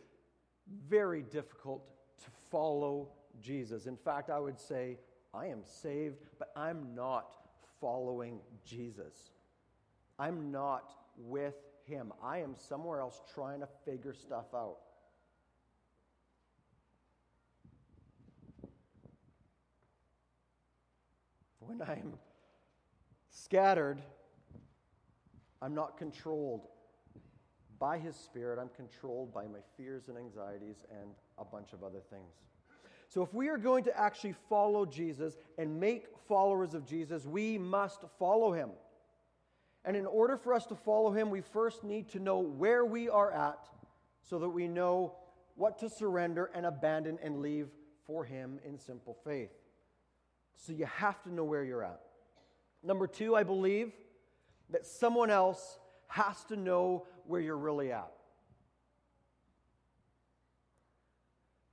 very 0.88 1.22
difficult 1.22 1.82
to 2.20 2.30
follow 2.52 3.08
Jesus. 3.42 3.86
In 3.86 3.96
fact, 3.96 4.30
I 4.30 4.38
would 4.38 4.60
say 4.60 4.98
I 5.34 5.46
am 5.46 5.64
saved, 5.64 6.18
but 6.38 6.52
I'm 6.54 6.94
not 6.94 7.34
following 7.80 8.38
Jesus. 8.64 9.32
I'm 10.20 10.52
not 10.52 10.92
with 11.16 11.56
him. 11.84 12.12
I 12.22 12.38
am 12.38 12.54
somewhere 12.56 13.00
else 13.00 13.20
trying 13.34 13.58
to 13.58 13.68
figure 13.84 14.14
stuff 14.14 14.54
out. 14.54 14.76
When 21.78 21.88
I'm 21.88 22.14
scattered, 23.30 24.02
I'm 25.62 25.74
not 25.74 25.96
controlled 25.96 26.66
by 27.78 27.98
His 27.98 28.16
Spirit. 28.16 28.58
I'm 28.58 28.70
controlled 28.70 29.32
by 29.32 29.44
my 29.44 29.60
fears 29.76 30.08
and 30.08 30.18
anxieties 30.18 30.78
and 30.90 31.10
a 31.38 31.44
bunch 31.44 31.72
of 31.72 31.84
other 31.84 32.00
things. 32.10 32.32
So, 33.08 33.22
if 33.22 33.32
we 33.32 33.48
are 33.48 33.56
going 33.56 33.84
to 33.84 33.96
actually 33.96 34.34
follow 34.48 34.84
Jesus 34.84 35.36
and 35.58 35.78
make 35.78 36.06
followers 36.28 36.74
of 36.74 36.84
Jesus, 36.84 37.24
we 37.24 37.56
must 37.56 38.04
follow 38.18 38.52
him. 38.52 38.70
And 39.84 39.96
in 39.96 40.06
order 40.06 40.36
for 40.36 40.52
us 40.52 40.66
to 40.66 40.74
follow 40.74 41.12
him, 41.12 41.30
we 41.30 41.40
first 41.40 41.84
need 41.84 42.08
to 42.10 42.18
know 42.18 42.38
where 42.38 42.84
we 42.84 43.08
are 43.08 43.30
at 43.32 43.68
so 44.22 44.38
that 44.40 44.48
we 44.48 44.66
know 44.66 45.14
what 45.54 45.78
to 45.78 45.88
surrender 45.88 46.50
and 46.54 46.66
abandon 46.66 47.18
and 47.22 47.40
leave 47.40 47.68
for 48.06 48.24
him 48.24 48.58
in 48.64 48.78
simple 48.78 49.16
faith. 49.24 49.50
So, 50.60 50.72
you 50.72 50.84
have 50.84 51.22
to 51.22 51.32
know 51.32 51.44
where 51.44 51.64
you're 51.64 51.82
at. 51.82 52.00
Number 52.82 53.06
two, 53.06 53.34
I 53.34 53.42
believe 53.42 53.92
that 54.68 54.86
someone 54.86 55.30
else 55.30 55.78
has 56.06 56.44
to 56.44 56.56
know 56.56 57.06
where 57.26 57.40
you're 57.40 57.56
really 57.56 57.92
at. 57.92 58.12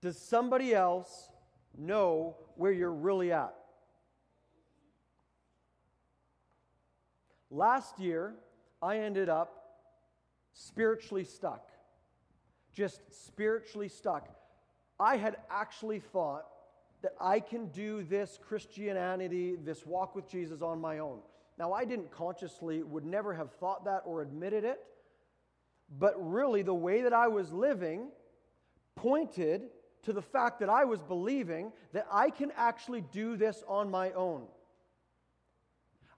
Does 0.02 0.18
somebody 0.18 0.74
else 0.74 1.30
know 1.78 2.38
where 2.56 2.72
you're 2.72 2.94
really 2.94 3.32
at? 3.32 3.54
Last 7.50 8.00
year, 8.00 8.36
I 8.82 9.00
ended 9.00 9.28
up 9.28 9.58
spiritually 10.54 11.24
stuck. 11.24 11.70
Just 12.74 13.02
spiritually 13.26 13.90
stuck. 13.90 14.30
I 15.00 15.18
had 15.18 15.38
actually 15.50 16.00
thought 16.00 16.46
that 17.02 17.14
I 17.20 17.40
can 17.40 17.68
do 17.68 18.04
this 18.04 18.40
Christianity, 18.42 19.56
this 19.56 19.86
walk 19.86 20.16
with 20.16 20.30
Jesus 20.30 20.62
on 20.62 20.82
my 20.82 21.00
own. 21.00 21.20
Now, 21.58 21.74
I 21.74 21.86
didn't 21.86 22.12
consciously, 22.12 22.84
would 22.84 23.06
never 23.06 23.34
have 23.34 23.52
thought 23.54 23.86
that 23.86 24.04
or 24.06 24.22
admitted 24.22 24.64
it, 24.64 24.80
but 25.98 26.14
really 26.18 26.62
the 26.62 26.74
way 26.74 27.02
that 27.02 27.14
I 27.14 27.28
was 27.28 27.52
living 27.52 28.10
pointed 28.96 29.70
to 30.04 30.14
the 30.14 30.22
fact 30.22 30.60
that 30.60 30.70
I 30.70 30.86
was 30.86 31.02
believing 31.02 31.72
that 31.94 32.08
I 32.12 32.30
can 32.30 32.52
actually 32.56 33.02
do 33.02 33.38
this 33.38 33.64
on 33.68 33.90
my 33.90 34.12
own. 34.12 34.44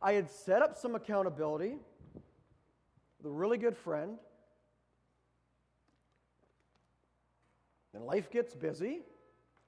I 0.01 0.13
had 0.13 0.29
set 0.29 0.62
up 0.62 0.77
some 0.77 0.95
accountability 0.95 1.75
with 3.17 3.25
a 3.25 3.29
really 3.29 3.57
good 3.57 3.75
friend. 3.75 4.17
And 7.93 8.05
life 8.05 8.31
gets 8.31 8.53
busy. 8.53 9.01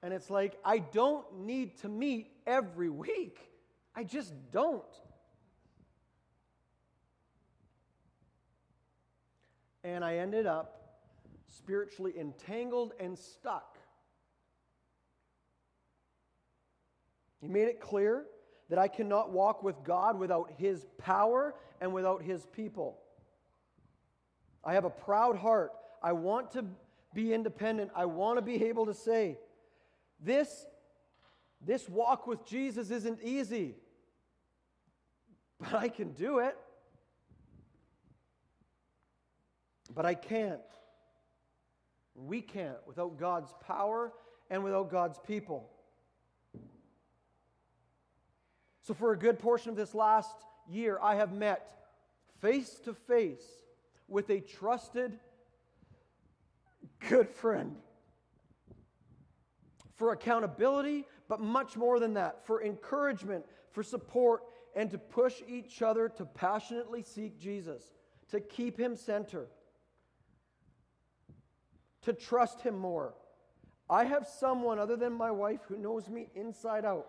And 0.02 0.12
it's 0.12 0.30
like, 0.30 0.58
I 0.64 0.78
don't 0.78 1.24
need 1.40 1.78
to 1.78 1.88
meet 1.88 2.32
every 2.46 2.90
week. 2.90 3.38
I 3.94 4.04
just 4.04 4.32
don't. 4.50 4.82
And 9.84 10.04
I 10.04 10.16
ended 10.16 10.46
up 10.46 10.78
spiritually 11.46 12.14
entangled 12.18 12.92
and 12.98 13.18
stuck. 13.18 13.78
He 17.40 17.48
made 17.48 17.68
it 17.68 17.80
clear 17.80 18.24
that 18.70 18.78
I 18.78 18.88
cannot 18.88 19.32
walk 19.32 19.62
with 19.62 19.76
God 19.84 20.18
without 20.18 20.52
His 20.56 20.86
power 20.98 21.54
and 21.80 21.92
without 21.92 22.22
His 22.22 22.46
people. 22.46 22.98
I 24.64 24.74
have 24.74 24.84
a 24.84 24.90
proud 24.90 25.36
heart. 25.36 25.72
I 26.02 26.12
want 26.12 26.52
to 26.52 26.64
be 27.12 27.34
independent. 27.34 27.90
I 27.94 28.06
want 28.06 28.38
to 28.38 28.42
be 28.42 28.64
able 28.64 28.86
to 28.86 28.94
say, 28.94 29.38
this, 30.22 30.66
this 31.60 31.88
walk 31.88 32.26
with 32.26 32.46
Jesus 32.46 32.90
isn't 32.90 33.20
easy, 33.22 33.74
but 35.60 35.74
I 35.74 35.88
can 35.88 36.12
do 36.12 36.38
it. 36.38 36.56
But 39.94 40.06
I 40.06 40.14
can't. 40.14 40.60
We 42.14 42.40
can't 42.40 42.76
without 42.86 43.18
God's 43.18 43.52
power 43.66 44.12
and 44.48 44.62
without 44.64 44.90
God's 44.90 45.18
people. 45.26 45.68
So, 48.82 48.94
for 48.94 49.12
a 49.12 49.18
good 49.18 49.38
portion 49.38 49.70
of 49.70 49.76
this 49.76 49.94
last 49.94 50.34
year, 50.68 50.98
I 51.00 51.16
have 51.16 51.32
met 51.32 51.70
face 52.40 52.80
to 52.84 52.94
face 52.94 53.44
with 54.08 54.30
a 54.30 54.40
trusted, 54.40 55.18
good 57.08 57.28
friend 57.28 57.76
for 59.94 60.12
accountability, 60.12 61.06
but 61.28 61.40
much 61.40 61.76
more 61.76 61.98
than 62.00 62.14
that, 62.14 62.46
for 62.46 62.62
encouragement, 62.62 63.44
for 63.70 63.82
support, 63.82 64.42
and 64.74 64.90
to 64.90 64.98
push 64.98 65.42
each 65.46 65.82
other 65.82 66.08
to 66.08 66.24
passionately 66.24 67.02
seek 67.02 67.38
Jesus, 67.38 67.92
to 68.30 68.40
keep 68.40 68.78
Him 68.78 68.96
center, 68.96 69.48
to 72.02 72.12
trust 72.12 72.62
Him 72.62 72.78
more. 72.78 73.14
I 73.88 74.04
have 74.04 74.26
someone 74.26 74.78
other 74.78 74.96
than 74.96 75.12
my 75.12 75.30
wife 75.30 75.60
who 75.68 75.76
knows 75.76 76.08
me 76.08 76.28
inside 76.34 76.84
out. 76.84 77.08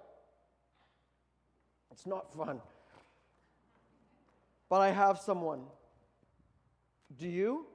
It's 1.91 2.05
not 2.05 2.33
fun. 2.33 2.59
But 4.67 4.81
I 4.81 4.91
have 4.91 5.19
someone. 5.19 5.61
Do 7.17 7.27
you? 7.27 7.67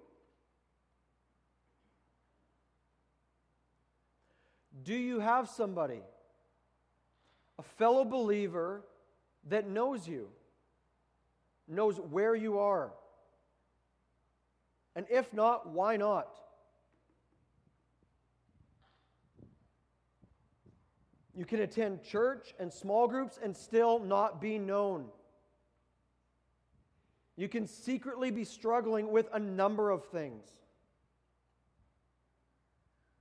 Do 4.83 4.95
you 4.95 5.21
have 5.21 5.49
somebody, 5.49 6.01
a 7.59 7.63
fellow 7.63 8.05
believer 8.05 8.85
that 9.49 9.69
knows 9.69 10.07
you, 10.07 10.29
knows 11.67 11.99
where 11.99 12.35
you 12.35 12.59
are? 12.59 12.93
And 14.95 15.07
if 15.11 15.33
not, 15.33 15.69
why 15.69 15.97
not? 15.97 16.29
You 21.35 21.45
can 21.45 21.61
attend 21.61 22.03
church 22.03 22.53
and 22.59 22.73
small 22.73 23.07
groups 23.07 23.39
and 23.41 23.57
still 23.57 24.01
not 24.01 24.41
be 24.41 24.59
known. 24.59 25.07
You 27.37 27.49
can 27.49 27.69
secretly 27.69 28.33
be 28.33 28.43
struggling 28.43 29.13
with 29.13 29.29
a 29.33 29.39
number 29.39 29.91
of 29.91 30.05
things. 30.07 30.45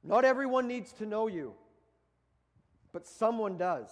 Not 0.08 0.24
everyone 0.24 0.70
needs 0.70 0.94
to 0.94 1.06
know 1.06 1.28
you, 1.28 1.54
but 2.94 3.06
someone 3.06 3.58
does. 3.58 3.90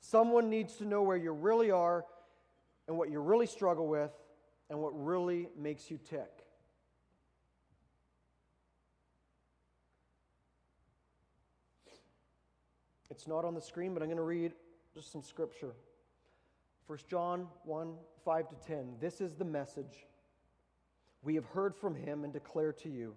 Someone 0.00 0.48
needs 0.48 0.76
to 0.76 0.84
know 0.84 1.02
where 1.02 1.16
you 1.16 1.32
really 1.32 1.72
are 1.72 2.04
and 2.86 2.96
what 2.96 3.10
you 3.10 3.18
really 3.18 3.46
struggle 3.46 3.88
with 3.88 4.12
and 4.70 4.78
what 4.78 4.92
really 4.92 5.48
makes 5.58 5.90
you 5.90 5.98
tick. 6.08 6.30
It's 13.10 13.26
not 13.26 13.44
on 13.44 13.54
the 13.54 13.60
screen, 13.60 13.94
but 13.94 14.02
I'm 14.02 14.08
going 14.08 14.16
to 14.16 14.22
read 14.22 14.52
just 14.94 15.10
some 15.10 15.24
scripture. 15.24 15.74
1 16.86 16.98
John 17.10 17.48
1 17.64 17.94
5 18.24 18.48
to 18.48 18.54
10. 18.68 18.94
This 19.00 19.20
is 19.20 19.34
the 19.34 19.44
message 19.44 20.06
we 21.22 21.34
have 21.34 21.46
heard 21.46 21.74
from 21.74 21.96
him 21.96 22.22
and 22.22 22.32
declare 22.32 22.72
to 22.74 22.88
you. 22.88 23.16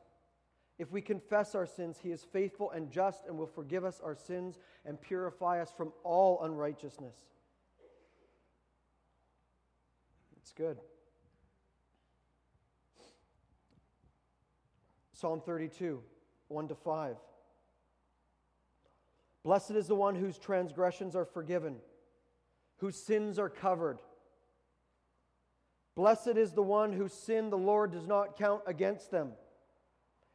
If 0.81 0.91
we 0.91 0.99
confess 0.99 1.53
our 1.53 1.67
sins, 1.67 1.99
he 2.01 2.09
is 2.09 2.23
faithful 2.23 2.71
and 2.71 2.89
just 2.89 3.27
and 3.27 3.37
will 3.37 3.45
forgive 3.45 3.85
us 3.85 4.01
our 4.03 4.15
sins 4.15 4.57
and 4.83 4.99
purify 4.99 5.61
us 5.61 5.71
from 5.71 5.93
all 6.03 6.41
unrighteousness. 6.41 7.13
It's 10.37 10.51
good. 10.53 10.79
Psalm 15.13 15.39
32, 15.45 16.01
1 16.47 16.67
to 16.69 16.73
5. 16.73 17.15
Blessed 19.43 19.71
is 19.71 19.85
the 19.85 19.93
one 19.93 20.15
whose 20.15 20.39
transgressions 20.39 21.15
are 21.15 21.25
forgiven, 21.25 21.75
whose 22.77 22.95
sins 22.95 23.37
are 23.37 23.49
covered. 23.49 23.99
Blessed 25.93 26.37
is 26.37 26.53
the 26.53 26.63
one 26.63 26.91
whose 26.91 27.13
sin 27.13 27.51
the 27.51 27.57
Lord 27.57 27.91
does 27.91 28.07
not 28.07 28.35
count 28.35 28.63
against 28.65 29.11
them 29.11 29.33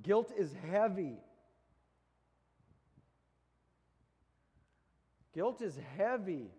Guilt 0.00 0.32
is 0.36 0.54
heavy. 0.70 1.18
Guilt 5.34 5.60
is 5.60 5.78
heavy. 5.96 6.50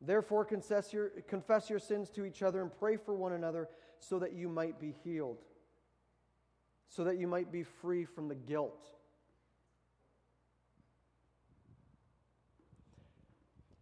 Therefore, 0.00 0.44
confess 0.44 0.92
your, 0.92 1.10
confess 1.28 1.68
your 1.68 1.78
sins 1.78 2.08
to 2.10 2.24
each 2.24 2.42
other 2.42 2.62
and 2.62 2.70
pray 2.78 2.96
for 2.96 3.14
one 3.14 3.32
another 3.32 3.68
so 4.00 4.18
that 4.20 4.32
you 4.32 4.48
might 4.48 4.80
be 4.80 4.94
healed, 5.04 5.38
so 6.88 7.04
that 7.04 7.18
you 7.18 7.26
might 7.26 7.50
be 7.50 7.62
free 7.62 8.04
from 8.04 8.28
the 8.28 8.34
guilt. 8.34 8.82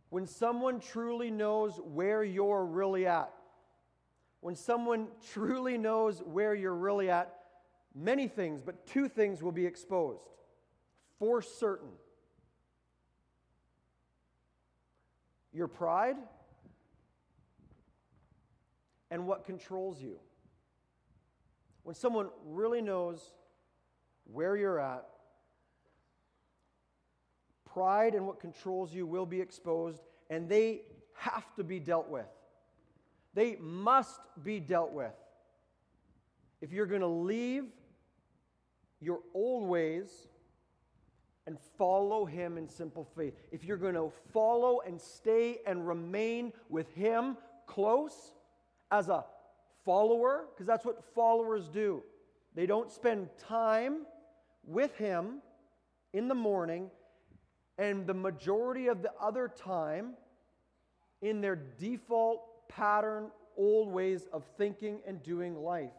When 0.09 0.26
someone 0.26 0.81
truly 0.81 1.31
knows 1.31 1.79
where 1.85 2.24
you're 2.24 2.64
really 2.64 3.07
at, 3.07 3.31
when 4.46 4.54
someone 4.54 5.09
truly 5.32 5.76
knows 5.76 6.22
where 6.24 6.54
you're 6.54 6.72
really 6.72 7.11
at, 7.11 7.35
many 7.96 8.28
things, 8.28 8.62
but 8.62 8.87
two 8.87 9.09
things 9.09 9.42
will 9.42 9.50
be 9.50 9.66
exposed 9.66 10.22
for 11.18 11.42
certain 11.42 11.88
your 15.52 15.66
pride 15.66 16.14
and 19.11 19.26
what 19.26 19.44
controls 19.44 20.00
you. 20.00 20.16
When 21.82 21.96
someone 21.96 22.28
really 22.44 22.82
knows 22.82 23.32
where 24.32 24.56
you're 24.56 24.78
at, 24.78 25.06
pride 27.64 28.14
and 28.14 28.28
what 28.28 28.38
controls 28.38 28.94
you 28.94 29.09
will 29.09 29.26
be 29.26 29.40
exposed, 29.40 30.02
and 30.30 30.48
they 30.48 30.82
have 31.14 31.52
to 31.56 31.64
be 31.64 31.80
dealt 31.80 32.09
with. 32.09 32.26
They 33.37 33.57
must 33.61 34.18
be 34.42 34.61
dealt 34.61 34.92
with. 34.92 35.12
If 36.62 36.72
you're 36.72 36.87
going 36.87 37.03
to 37.03 37.07
leave 37.07 37.66
your 38.99 39.20
old 39.35 39.68
ways 39.68 40.09
and 41.46 41.59
follow 41.77 42.25
Him 42.25 42.57
in 42.57 42.66
simple 42.66 43.07
faith, 43.14 43.35
if 43.53 43.62
you're 43.62 43.77
going 43.77 43.94
to 43.94 44.11
follow 44.33 44.81
and 44.87 44.99
stay 44.99 45.59
and 45.66 45.87
remain 45.87 46.55
with 46.70 46.90
Him 46.94 47.37
close 47.66 48.33
as 48.90 49.11
a 49.11 49.22
follower, 49.85 50.46
because 50.55 50.66
that's 50.66 50.87
what 50.87 51.05
followers 51.14 51.68
do, 51.68 52.03
they 52.55 52.64
don't 52.64 52.90
spend 52.90 53.29
time 53.46 54.07
with 54.64 54.96
Him 54.96 55.42
in 56.14 56.29
the 56.29 56.35
morning 56.35 56.90
and 57.77 58.07
the 58.07 58.14
majority 58.14 58.87
of 58.87 59.03
the 59.03 59.12
other 59.20 59.46
time 59.46 60.14
in 61.20 61.42
their 61.42 61.57
default 61.57 62.55
pattern, 62.76 63.30
old 63.56 63.90
ways 63.90 64.26
of 64.32 64.44
thinking 64.58 65.00
and 65.06 65.22
doing 65.22 65.56
life. 65.56 65.90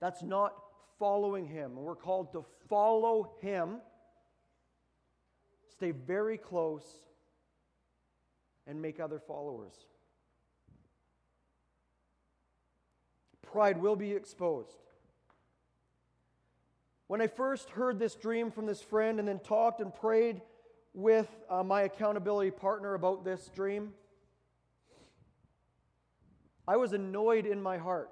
That's 0.00 0.22
not 0.22 0.54
following 0.98 1.46
Him. 1.46 1.76
We're 1.76 1.94
called 1.94 2.32
to 2.32 2.44
follow 2.68 3.32
Him, 3.40 3.78
stay 5.72 5.92
very 5.92 6.36
close, 6.36 6.84
and 8.66 8.80
make 8.80 9.00
other 9.00 9.18
followers. 9.18 9.74
Pride 13.42 13.80
will 13.80 13.96
be 13.96 14.12
exposed. 14.12 14.76
When 17.08 17.20
I 17.20 17.26
first 17.26 17.70
heard 17.70 17.98
this 17.98 18.14
dream 18.14 18.52
from 18.52 18.66
this 18.66 18.80
friend 18.80 19.18
and 19.18 19.26
then 19.26 19.40
talked 19.40 19.80
and 19.80 19.92
prayed 19.92 20.40
with 20.94 21.26
uh, 21.48 21.64
my 21.64 21.82
accountability 21.82 22.52
partner 22.52 22.94
about 22.94 23.24
this 23.24 23.50
dream, 23.52 23.92
I 26.70 26.76
was 26.76 26.92
annoyed 26.92 27.46
in 27.46 27.60
my 27.60 27.78
heart. 27.78 28.10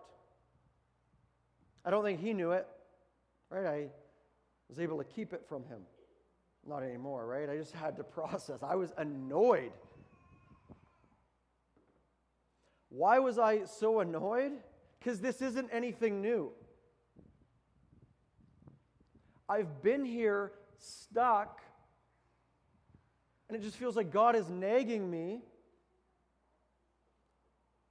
I 1.85 1.90
don't 1.90 2.03
think 2.03 2.18
he 2.18 2.33
knew 2.33 2.51
it, 2.51 2.66
right? 3.51 3.64
I 3.64 3.87
was 4.68 4.81
able 4.81 4.99
to 4.99 5.05
keep 5.05 5.33
it 5.33 5.44
from 5.49 5.62
him. 5.66 5.83
Not 6.66 6.83
anymore, 6.83 7.25
right? 7.25 7.49
I 7.49 7.57
just 7.57 7.73
had 7.73 7.97
to 7.99 8.03
process. 8.18 8.64
I 8.64 8.75
was 8.75 8.92
annoyed. 8.99 9.71
Why 12.88 13.21
was 13.21 13.38
I 13.38 13.64
so 13.64 14.01
annoyed? 14.01 14.51
Because 14.99 15.21
this 15.21 15.40
isn't 15.40 15.68
anything 15.73 16.21
new. 16.21 16.51
I've 19.49 19.85
been 19.85 20.05
here 20.05 20.51
stuck, 20.79 21.61
and 23.49 23.57
it 23.57 23.62
just 23.62 23.77
feels 23.77 23.94
like 23.94 24.11
God 24.11 24.35
is 24.35 24.49
nagging 24.49 25.09
me. 25.09 25.42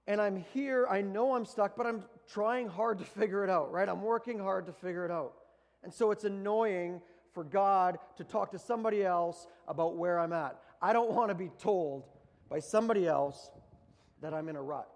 And 0.08 0.22
I'm 0.22 0.46
here, 0.54 0.88
I 0.90 1.02
know 1.02 1.36
I'm 1.36 1.46
stuck, 1.46 1.76
but 1.76 1.86
I'm 1.86 2.04
trying 2.32 2.70
hard 2.70 3.00
to 3.00 3.04
figure 3.04 3.44
it 3.44 3.50
out, 3.50 3.72
right? 3.72 3.88
I'm 3.88 4.02
working 4.02 4.40
hard 4.40 4.66
to 4.68 4.72
figure 4.72 5.04
it 5.04 5.12
out. 5.12 5.34
And 5.84 5.94
so 5.94 6.12
it's 6.12 6.24
annoying 6.24 7.02
for 7.34 7.44
God 7.44 8.00
to 8.16 8.24
talk 8.24 8.52
to 8.52 8.60
somebody 8.60 9.04
else 9.04 9.46
about 9.68 9.98
where 9.98 10.18
I'm 10.18 10.34
at. 10.34 10.60
I 10.82 10.94
don't 10.94 11.12
want 11.12 11.30
to 11.30 11.36
be 11.36 11.52
told 11.60 12.06
by 12.50 12.60
somebody 12.60 13.06
else 13.06 13.52
that 14.22 14.34
I'm 14.34 14.48
in 14.48 14.56
a 14.56 14.62
rut. 14.62 14.90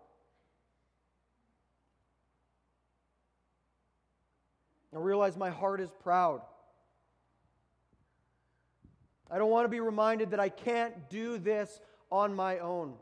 I 4.94 4.98
realize 4.98 5.38
my 5.38 5.50
heart 5.50 5.80
is 5.80 5.90
proud. 6.04 6.42
I 9.30 9.38
don't 9.38 9.50
want 9.50 9.66
to 9.66 9.70
be 9.70 9.80
reminded 9.80 10.32
that 10.32 10.40
I 10.40 10.50
can't 10.50 11.10
do 11.10 11.38
this 11.38 11.80
on 12.12 12.34
my 12.34 12.60
own. 12.60 12.96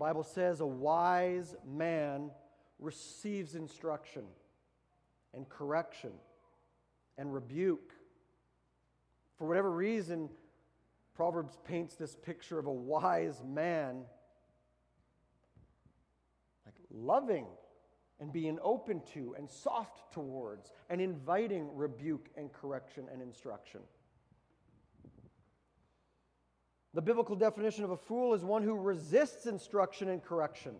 Bible 0.00 0.24
says 0.24 0.60
a 0.60 0.66
wise 0.66 1.54
man 1.70 2.30
receives 2.78 3.54
instruction 3.54 4.24
and 5.34 5.46
correction 5.46 6.12
and 7.18 7.34
rebuke. 7.34 7.92
For 9.36 9.46
whatever 9.46 9.70
reason, 9.70 10.30
Proverbs 11.14 11.58
paints 11.64 11.96
this 11.96 12.16
picture 12.16 12.58
of 12.58 12.64
a 12.66 12.72
wise 12.72 13.42
man 13.46 14.04
like 16.64 16.76
loving 16.90 17.44
and 18.20 18.32
being 18.32 18.58
open 18.62 19.02
to 19.12 19.34
and 19.36 19.50
soft 19.50 20.14
towards 20.14 20.72
and 20.88 21.02
inviting 21.02 21.76
rebuke 21.76 22.30
and 22.38 22.50
correction 22.54 23.04
and 23.12 23.20
instruction. 23.20 23.80
The 26.92 27.02
biblical 27.02 27.36
definition 27.36 27.84
of 27.84 27.90
a 27.90 27.96
fool 27.96 28.34
is 28.34 28.44
one 28.44 28.62
who 28.62 28.74
resists 28.74 29.46
instruction 29.46 30.08
and 30.08 30.22
correction. 30.22 30.74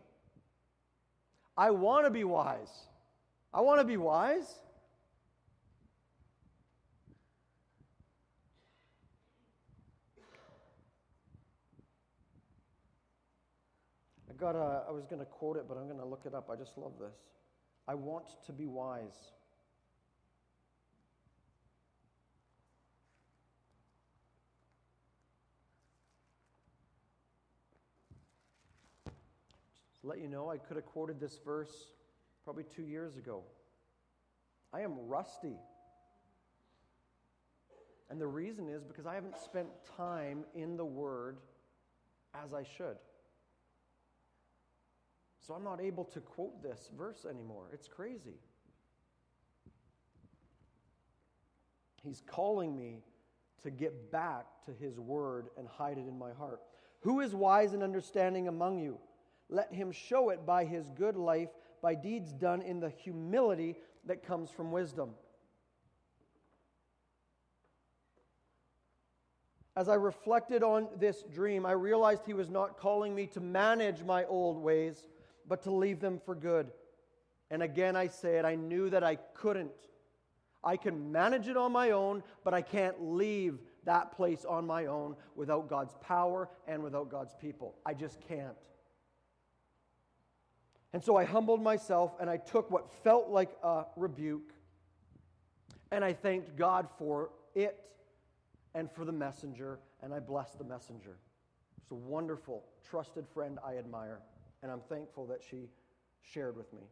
I 1.57 1.71
want 1.71 2.05
to 2.07 2.11
be 2.11 2.25
wise. 2.25 2.87
I 3.55 3.61
want 3.61 3.81
to 3.81 3.85
be 3.85 3.97
wise. 3.97 4.55
I 14.29 14.33
got 14.33 14.57
a, 14.57 14.83
I 14.89 14.91
was 14.91 15.07
going 15.07 15.21
to 15.21 15.27
quote 15.27 15.57
it, 15.57 15.67
but 15.69 15.77
I'm 15.77 15.87
going 15.87 16.01
to 16.01 16.07
look 16.07 16.23
it 16.27 16.35
up. 16.35 16.51
I 16.51 16.57
just 16.57 16.77
love 16.77 16.93
this. 16.99 17.15
I 17.87 17.95
want 17.95 18.25
to 18.47 18.53
be 18.53 18.67
wise. 18.67 19.33
To 30.01 30.07
let 30.07 30.21
you 30.21 30.29
know, 30.29 30.51
I 30.51 30.59
could 30.59 30.77
have 30.77 30.87
quoted 30.87 31.21
this 31.21 31.39
verse 31.45 31.73
probably 32.45 32.65
two 32.65 32.83
years 32.83 33.17
ago. 33.17 33.43
I 34.73 34.81
am 34.81 34.95
rusty. 35.09 35.57
And 38.09 38.21
the 38.21 38.27
reason 38.27 38.69
is 38.69 38.83
because 38.83 39.07
I 39.07 39.15
haven't 39.15 39.39
spent 39.39 39.69
time 39.97 40.45
in 40.55 40.77
the 40.77 40.85
Word 40.85 41.39
as 42.35 42.55
I 42.55 42.65
should. 42.77 42.97
So 45.47 45.55
I'm 45.55 45.65
not 45.65 45.81
able 45.81 46.05
to 46.05 46.21
quote 46.21 46.63
this 46.63 46.91
verse 46.97 47.27
anymore. 47.29 47.71
It's 47.73 47.89
crazy. 47.89 48.39
He's 52.03 52.23
calling 52.27 52.77
me 52.77 53.03
to 53.63 53.71
get 53.71 54.11
back 54.11 54.47
to 54.67 54.73
his 54.73 54.99
word 54.99 55.49
and 55.59 55.69
hide 55.69 55.99
it 55.99 56.07
in 56.09 56.19
my 56.19 56.33
heart. 56.33 56.61
Who 57.01 57.21
is 57.21 57.35
wise 57.35 57.73
and 57.73 57.83
understanding 57.83 58.49
among 58.49 58.79
you? 58.79 58.99
Let 59.51 59.73
him 59.73 59.93
show 59.93 60.31
it 60.31 60.47
by 60.47 60.65
his 60.65 60.89
good 60.91 61.17
life, 61.17 61.51
by 61.83 61.95
deeds 61.95 62.33
done 62.33 62.63
in 62.63 62.81
the 62.81 62.89
humility 62.89 63.77
that 64.07 64.25
comes 64.25 64.51
from 64.51 64.73
wisdom. 64.73 65.11
As 69.77 69.89
I 69.89 69.95
reflected 69.95 70.63
on 70.63 70.89
this 70.99 71.23
dream, 71.23 71.67
I 71.67 71.73
realized 71.73 72.23
he 72.27 72.35
was 72.35 72.51
not 72.51 72.79
calling 72.79 73.15
me 73.15 73.27
to 73.29 73.41
manage 73.41 74.03
my 74.03 74.25
old 74.25 74.57
ways 74.57 75.07
but 75.51 75.63
to 75.63 75.71
leave 75.73 76.01
them 76.01 76.21
for 76.25 76.35
good. 76.35 76.71
And 77.51 77.63
again, 77.63 77.97
I 77.97 78.07
say 78.07 78.39
it, 78.39 78.45
I 78.45 78.55
knew 78.55 78.89
that 78.91 79.03
I 79.03 79.17
couldn't. 79.17 79.73
I 80.63 80.77
can 80.77 81.11
manage 81.11 81.49
it 81.49 81.57
on 81.57 81.73
my 81.73 81.91
own, 81.91 82.23
but 82.45 82.55
I 82.55 82.63
can't 82.63 83.03
leave 83.03 83.59
that 83.85 84.13
place 84.13 84.45
on 84.45 84.67
my 84.67 84.87
own 84.87 85.17
without 85.35 85.69
God's 85.69 85.95
power 86.01 86.49
and 86.69 86.83
without 86.83 87.11
God's 87.11 87.35
people. 87.35 87.75
I 87.85 87.95
just 87.95 88.21
can't. 88.21 88.57
And 90.93 91.03
so 91.03 91.17
I 91.17 91.25
humbled 91.25 91.63
myself 91.63 92.13
and 92.21 92.29
I 92.29 92.37
took 92.37 92.71
what 92.71 92.91
felt 93.05 93.29
like 93.29 93.51
a 93.63 93.85
rebuke 93.97 94.53
and 95.93 96.05
I 96.05 96.13
thanked 96.13 96.57
God 96.57 96.89
for 96.99 97.31
it 97.55 97.77
and 98.75 98.91
for 98.91 99.05
the 99.05 99.13
messenger, 99.13 99.81
and 100.01 100.15
I 100.15 100.21
blessed 100.21 100.59
the 100.59 100.65
messenger. 100.65 101.17
It's 101.83 101.91
a 101.91 101.97
wonderful, 101.97 102.63
trusted 102.89 103.27
friend 103.35 103.59
I 103.67 103.77
admire 103.77 104.21
and 104.63 104.71
I'm 104.71 104.81
thankful 104.89 105.27
that 105.27 105.41
she 105.49 105.69
shared 106.23 106.57
with 106.57 106.73
me. 106.73 106.83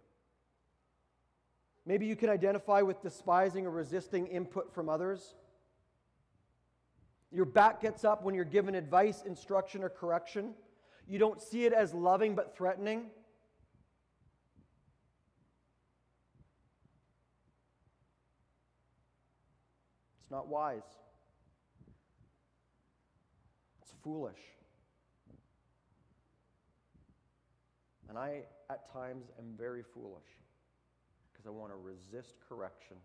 Maybe 1.86 2.06
you 2.06 2.16
can 2.16 2.28
identify 2.28 2.82
with 2.82 3.02
despising 3.02 3.66
or 3.66 3.70
resisting 3.70 4.26
input 4.26 4.74
from 4.74 4.88
others. 4.88 5.34
Your 7.30 7.44
back 7.44 7.80
gets 7.80 8.04
up 8.04 8.24
when 8.24 8.34
you're 8.34 8.44
given 8.44 8.74
advice, 8.74 9.22
instruction, 9.26 9.82
or 9.82 9.88
correction. 9.88 10.54
You 11.06 11.18
don't 11.18 11.40
see 11.40 11.64
it 11.64 11.72
as 11.72 11.94
loving 11.94 12.34
but 12.34 12.56
threatening. 12.56 13.06
It's 20.28 20.32
not 20.32 20.46
wise. 20.46 20.82
It's 23.80 23.94
foolish. 24.04 24.36
And 28.10 28.18
I, 28.18 28.42
at 28.68 28.92
times, 28.92 29.30
am 29.38 29.54
very 29.56 29.82
foolish 29.94 30.28
because 31.32 31.46
I 31.46 31.50
want 31.50 31.72
to 31.72 31.78
resist 31.78 32.34
correction. 32.46 32.98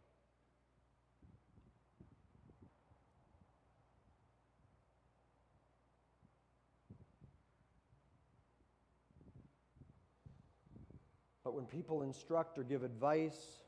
But 11.45 11.53
when 11.53 11.63
people 11.67 12.03
instruct 12.03 12.57
or 12.57 12.63
give 12.63 12.83
advice 12.83 13.61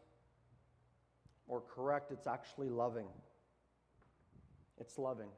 or 1.48 1.62
correct, 1.74 2.12
it's 2.12 2.28
actually 2.28 2.68
loving. 2.68 3.08
It's 4.80 4.98
loving. 4.98 5.30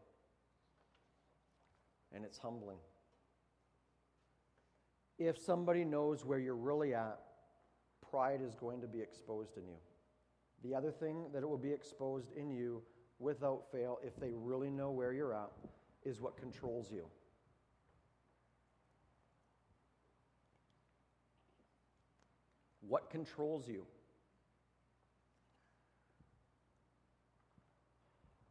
And 2.13 2.23
it's 2.23 2.37
humbling. 2.37 2.77
If 5.19 5.37
somebody 5.37 5.83
knows 5.83 6.23
where 6.25 6.39
you're 6.39 6.55
really 6.55 6.93
at, 6.93 7.19
pride 8.09 8.39
is 8.41 8.55
going 8.55 8.81
to 8.81 8.87
be 8.87 9.01
exposed 9.01 9.57
in 9.57 9.67
you. 9.67 9.77
The 10.63 10.75
other 10.75 10.91
thing 10.91 11.25
that 11.33 11.43
it 11.43 11.49
will 11.49 11.57
be 11.57 11.71
exposed 11.71 12.31
in 12.35 12.49
you 12.49 12.81
without 13.19 13.63
fail, 13.71 13.99
if 14.03 14.15
they 14.19 14.31
really 14.33 14.69
know 14.69 14.91
where 14.91 15.13
you're 15.13 15.33
at, 15.33 15.51
is 16.03 16.21
what 16.21 16.37
controls 16.37 16.91
you. 16.91 17.05
What 22.87 23.09
controls 23.09 23.67
you? 23.67 23.85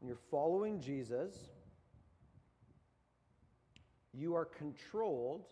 When 0.07 0.15
you're 0.15 0.31
following 0.31 0.81
Jesus, 0.81 1.35
you 4.13 4.37
are 4.37 4.45
controlled 4.45 5.47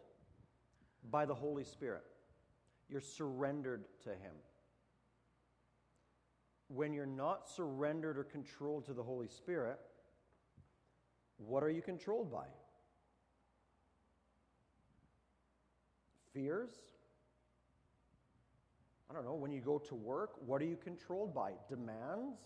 by 1.11 1.27
the 1.27 1.35
Holy 1.35 1.65
Spirit. 1.65 2.05
You're 2.89 3.01
surrendered 3.01 3.83
to 4.05 4.11
Him. 4.11 4.37
When 6.69 6.93
you're 6.93 7.05
not 7.05 7.49
surrendered 7.49 8.17
or 8.17 8.23
controlled 8.23 8.85
to 8.85 8.93
the 8.93 9.03
Holy 9.03 9.27
Spirit, 9.27 9.81
what 11.39 11.65
are 11.65 11.71
you 11.71 11.83
controlled 11.83 12.31
by? 12.31 12.47
Fears? 16.33 16.71
I 19.11 19.15
don't 19.15 19.25
know, 19.25 19.35
when 19.35 19.51
you 19.51 19.61
go 19.61 19.79
to 19.79 19.97
work, 19.97 20.35
what 20.47 20.63
are 20.63 20.67
you 20.67 20.77
controlled 20.77 21.35
by? 21.35 21.55
Demands? 21.69 22.39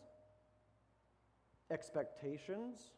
Expectations? 1.70 2.92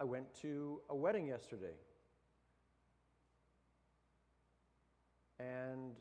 I 0.00 0.04
went 0.04 0.26
to 0.42 0.80
a 0.90 0.94
wedding 0.94 1.26
yesterday. 1.26 1.74
And 5.40 5.96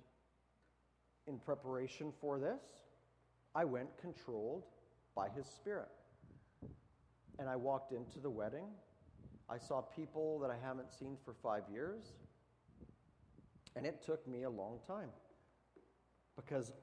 in 1.26 1.40
preparation 1.40 2.14
for 2.22 2.40
this, 2.40 2.62
I 3.56 3.66
went 3.66 3.90
controlled 4.00 4.66
by 5.16 5.30
His 5.30 5.48
Spirit. 5.48 5.90
And 7.40 7.50
I 7.50 7.56
walked 7.56 7.92
into 7.92 8.20
the 8.20 8.30
wedding. 8.30 8.68
I 9.50 9.58
saw 9.58 9.82
people 9.82 10.40
that 10.40 10.52
I 10.52 10.58
haven't 10.64 10.92
seen 10.92 11.18
for 11.24 11.34
five 11.42 11.64
years. 11.72 12.14
And 13.78 13.86
it 13.86 14.04
took 14.04 14.28
me 14.28 14.44
a 14.44 14.50
long 14.50 14.80
time 14.88 15.10
because 16.36 16.74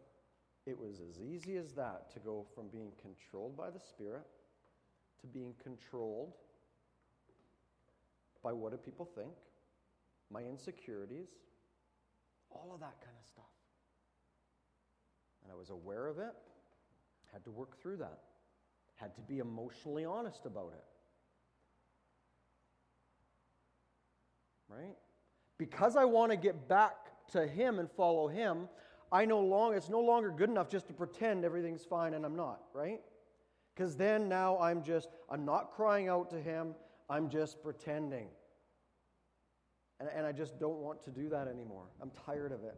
it 0.64 0.78
was 0.78 1.00
as 1.00 1.20
easy 1.20 1.56
as 1.56 1.72
that 1.72 2.12
to 2.14 2.20
go 2.20 2.46
from 2.54 2.68
being 2.68 2.92
controlled 3.02 3.56
by 3.56 3.68
the 3.70 3.80
Spirit 3.80 4.24
to 5.20 5.26
being 5.26 5.54
controlled 5.62 6.34
by 8.42 8.52
what 8.52 8.72
do 8.72 8.76
people 8.76 9.08
think, 9.14 9.32
my 10.30 10.42
insecurities, 10.42 11.28
all 12.50 12.70
of 12.74 12.80
that 12.80 13.00
kind 13.00 13.16
of 13.18 13.26
stuff. 13.26 13.44
And 15.42 15.50
I 15.50 15.56
was 15.56 15.70
aware 15.70 16.06
of 16.06 16.18
it, 16.18 16.34
had 17.32 17.42
to 17.44 17.50
work 17.50 17.80
through 17.80 17.96
that, 17.96 18.20
had 18.96 19.14
to 19.16 19.20
be 19.22 19.38
emotionally 19.38 20.04
honest 20.04 20.46
about 20.46 20.72
it. 20.74 20.84
Right? 24.68 24.96
Because 25.58 25.96
I 25.96 26.04
want 26.04 26.32
to 26.32 26.36
get 26.36 26.68
back 26.68 26.96
to 27.32 27.46
Him 27.46 27.78
and 27.78 27.90
follow 27.90 28.28
Him, 28.28 28.68
I 29.12 29.24
no 29.24 29.40
longer, 29.40 29.76
it's 29.76 29.88
no 29.88 30.00
longer 30.00 30.30
good 30.30 30.50
enough 30.50 30.68
just 30.68 30.88
to 30.88 30.92
pretend 30.92 31.44
everything's 31.44 31.84
fine 31.84 32.14
and 32.14 32.24
I'm 32.24 32.36
not, 32.36 32.60
right? 32.72 33.00
Because 33.74 33.96
then 33.96 34.28
now 34.28 34.58
I'm 34.58 34.82
just, 34.82 35.08
I'm 35.30 35.44
not 35.44 35.70
crying 35.70 36.08
out 36.08 36.30
to 36.30 36.40
Him, 36.40 36.74
I'm 37.08 37.28
just 37.28 37.62
pretending. 37.62 38.26
And, 40.00 40.08
and 40.14 40.26
I 40.26 40.32
just 40.32 40.58
don't 40.58 40.78
want 40.78 41.04
to 41.04 41.10
do 41.10 41.28
that 41.28 41.46
anymore. 41.46 41.84
I'm 42.00 42.10
tired 42.26 42.52
of 42.52 42.64
it. 42.64 42.76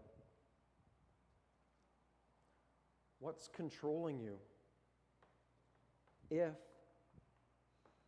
What's 3.18 3.48
controlling 3.48 4.20
you 4.20 4.36
if 6.30 6.54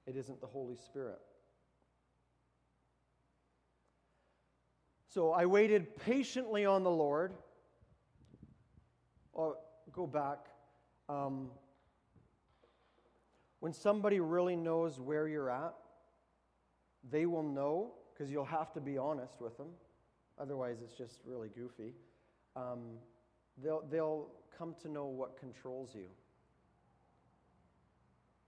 it 0.07 0.17
isn't 0.17 0.41
the 0.41 0.47
Holy 0.47 0.77
Spirit? 0.77 1.21
So 5.09 5.33
I 5.33 5.47
waited 5.47 5.97
patiently 5.97 6.67
on 6.67 6.83
the 6.83 6.91
Lord. 6.91 7.33
Oh, 9.35 9.57
go 9.91 10.07
back. 10.07 10.39
Um, 11.09 11.49
when 13.61 13.73
somebody 13.73 14.21
really 14.21 14.55
knows 14.55 15.01
where 15.01 15.27
you're 15.27 15.51
at, 15.51 15.73
they 17.11 17.25
will 17.25 17.43
know, 17.43 17.95
because 18.13 18.31
you'll 18.31 18.45
have 18.45 18.71
to 18.75 18.81
be 18.81 18.99
honest 18.99 19.41
with 19.41 19.57
them. 19.57 19.69
Otherwise, 20.39 20.77
it's 20.85 20.93
just 20.93 21.21
really 21.25 21.49
goofy. 21.49 21.95
Um, 22.55 22.99
they'll, 23.63 23.83
they'll 23.91 24.29
come 24.57 24.75
to 24.83 24.89
know 24.91 25.07
what 25.07 25.39
controls 25.41 25.95
you. 25.95 26.09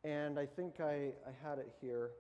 And 0.05 0.39
I 0.39 0.45
think 0.45 0.81
I, 0.81 1.13
I 1.27 1.33
had 1.43 1.59
it 1.59 1.73
here, 1.81 2.11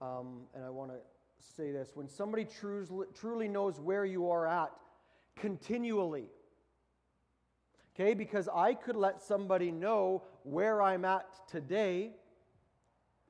um, 0.00 0.42
and 0.54 0.64
I 0.64 0.70
want 0.70 0.90
to 0.90 0.98
say 1.40 1.72
this. 1.72 1.90
When 1.94 2.08
somebody 2.08 2.46
truly, 2.46 3.48
knows 3.48 3.80
where 3.80 4.04
you 4.04 4.30
are 4.30 4.46
at 4.46 4.72
continually, 5.36 6.26
okay, 7.94 8.14
because 8.14 8.48
I 8.52 8.74
could 8.74 8.96
let 8.96 9.22
somebody 9.22 9.70
know 9.70 10.24
where 10.42 10.82
I'm 10.82 11.04
at 11.04 11.26
today, 11.48 12.12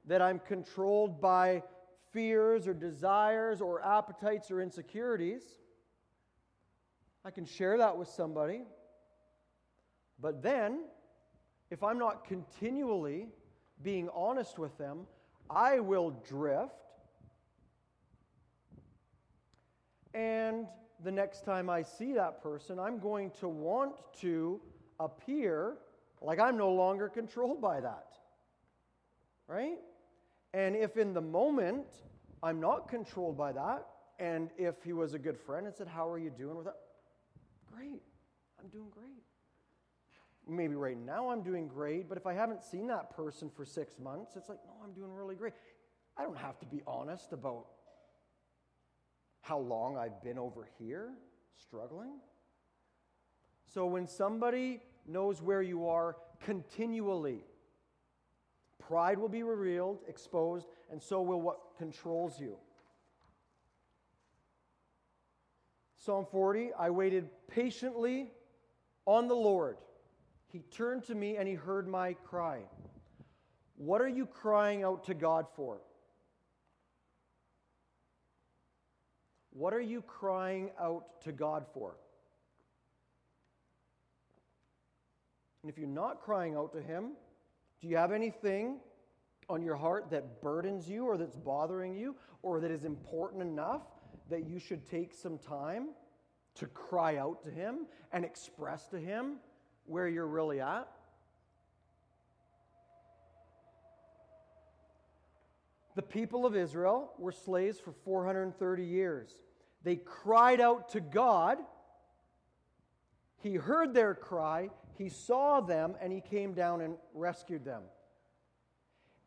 that 0.07 0.23
I'm 0.23 0.39
controlled 0.39 1.21
by 1.21 1.63
fears 2.13 2.69
or 2.69 2.75
desires 2.75 3.61
or 3.61 3.85
appetites 3.85 4.51
or 4.51 4.61
insecurities. 4.61 5.43
I 7.25 7.31
can 7.31 7.45
share 7.45 7.79
that 7.79 7.97
with 7.97 8.09
somebody. 8.09 8.63
But 10.21 10.43
then, 10.43 10.85
if 11.71 11.83
I'm 11.83 11.99
not 11.99 12.25
continually 12.25 13.27
being 13.83 14.09
honest 14.15 14.59
with 14.59 14.79
them, 14.79 15.07
I 15.51 15.81
will 15.81 16.11
drift. 16.11 16.86
And 20.17 20.67
the 21.05 21.13
next 21.13 21.45
time 21.45 21.69
I 21.69 21.83
see 21.83 22.15
that 22.15 22.43
person, 22.43 22.79
I'm 22.79 22.99
going 22.99 23.31
to 23.41 23.49
want 23.49 23.93
to 24.21 24.61
appear 24.99 25.77
like 26.23 26.41
I'm 26.41 26.57
no 26.57 26.73
longer 26.73 27.11
controlled 27.11 27.61
by 27.61 27.81
that. 27.81 28.07
Right? 29.47 29.79
And 30.55 30.75
if 30.75 30.97
in 30.97 31.13
the 31.13 31.21
moment 31.21 31.87
I'm 32.43 32.61
not 32.61 32.89
controlled 32.89 33.37
by 33.37 33.53
that, 33.53 33.87
and 34.19 34.49
if 34.57 34.83
he 34.83 34.95
was 34.95 35.13
a 35.13 35.19
good 35.19 35.39
friend 35.39 35.67
and 35.67 35.77
said, 35.77 35.87
How 35.87 36.09
are 36.09 36.19
you 36.19 36.31
doing 36.31 36.57
with 36.57 36.65
that? 36.65 36.79
Great. 37.71 38.01
I'm 38.59 38.69
doing 38.71 38.89
great. 38.91 39.23
Maybe 40.49 40.75
right 40.75 40.97
now 40.97 41.29
I'm 41.29 41.43
doing 41.43 41.69
great, 41.69 42.09
but 42.09 42.17
if 42.17 42.27
I 42.27 42.33
haven't 42.33 42.63
seen 42.63 42.87
that 42.87 43.15
person 43.15 43.51
for 43.55 43.67
six 43.67 43.99
months, 43.99 44.35
it's 44.35 44.49
like, 44.49 44.61
No, 44.67 44.73
I'm 44.83 44.95
doing 44.95 45.13
really 45.13 45.35
great. 45.35 45.53
I 46.17 46.23
don't 46.23 46.39
have 46.39 46.59
to 46.61 46.67
be 46.67 46.81
honest 46.87 47.35
about 47.35 47.67
how 49.47 49.59
long 49.59 49.97
I've 49.97 50.23
been 50.23 50.39
over 50.39 50.69
here 50.79 51.11
struggling. 51.55 52.19
So 53.65 53.87
when 53.87 54.07
somebody 54.07 54.81
knows 55.07 55.41
where 55.41 55.63
you 55.63 55.89
are 55.89 56.17
continually, 56.41 57.45
Pride 58.79 59.19
will 59.19 59.29
be 59.29 59.43
revealed, 59.43 60.01
exposed, 60.09 60.67
and 60.91 61.03
so 61.03 61.23
will 61.23 61.41
what 61.41 61.59
controls 61.79 62.39
you. 62.39 62.57
Psalm 65.97 66.27
40 66.31 66.71
I 66.79 66.91
waited 66.91 67.29
patiently 67.49 68.31
on 69.07 69.29
the 69.29 69.35
Lord. 69.35 69.79
He 70.49 70.61
turned 70.71 71.05
to 71.05 71.15
me 71.15 71.37
and 71.37 71.49
he 71.49 71.55
heard 71.55 71.89
my 71.89 72.13
cry. 72.13 72.61
What 73.77 74.01
are 74.01 74.09
you 74.09 74.27
crying 74.27 74.85
out 74.85 75.05
to 75.05 75.15
God 75.15 75.47
for? 75.55 75.81
What 79.57 79.73
are 79.73 79.81
you 79.81 80.03
crying 80.03 80.71
out 80.79 81.23
to 81.23 81.33
God 81.33 81.65
for? 81.73 81.97
And 85.63 85.71
if 85.73 85.79
you're 85.79 85.89
not 85.89 86.21
crying 86.21 86.55
out 86.55 86.75
to 86.75 86.83
Him, 86.83 87.13
do 87.81 87.89
you 87.89 87.97
have 87.97 88.13
anything 88.13 88.81
on 89.49 89.63
your 89.63 89.77
heart 89.77 90.11
that 90.11 90.43
burdens 90.43 90.91
you 90.91 91.07
or 91.07 91.17
that's 91.17 91.37
bothering 91.37 91.97
you 91.97 92.17
or 92.43 92.61
that 92.61 92.71
is 92.71 92.85
important 92.85 93.41
enough 93.41 93.81
that 94.29 94.47
you 94.47 94.59
should 94.59 94.85
take 94.85 95.15
some 95.15 95.39
time 95.39 95.89
to 96.57 96.67
cry 96.67 97.17
out 97.17 97.43
to 97.45 97.51
Him 97.51 97.87
and 98.13 98.27
express 98.27 98.89
to 98.89 98.99
Him 98.99 99.37
where 99.87 100.07
you're 100.07 100.27
really 100.27 100.61
at? 100.61 100.87
The 105.95 106.03
people 106.03 106.45
of 106.45 106.55
Israel 106.55 107.15
were 107.17 107.33
slaves 107.33 107.81
for 107.81 107.93
430 108.05 108.85
years. 108.85 109.31
They 109.87 109.95
cried 109.95 110.61
out 110.61 110.89
to 110.91 111.01
God. 111.01 111.59
He 113.39 113.55
heard 113.55 113.95
their 113.95 114.17
cry, 114.17 114.71
He 114.99 115.09
saw 115.09 115.61
them, 115.61 115.95
and 116.01 116.13
He 116.13 116.21
came 116.21 116.55
down 116.55 116.81
and 116.81 116.97
rescued 117.15 117.65
them. 117.65 117.83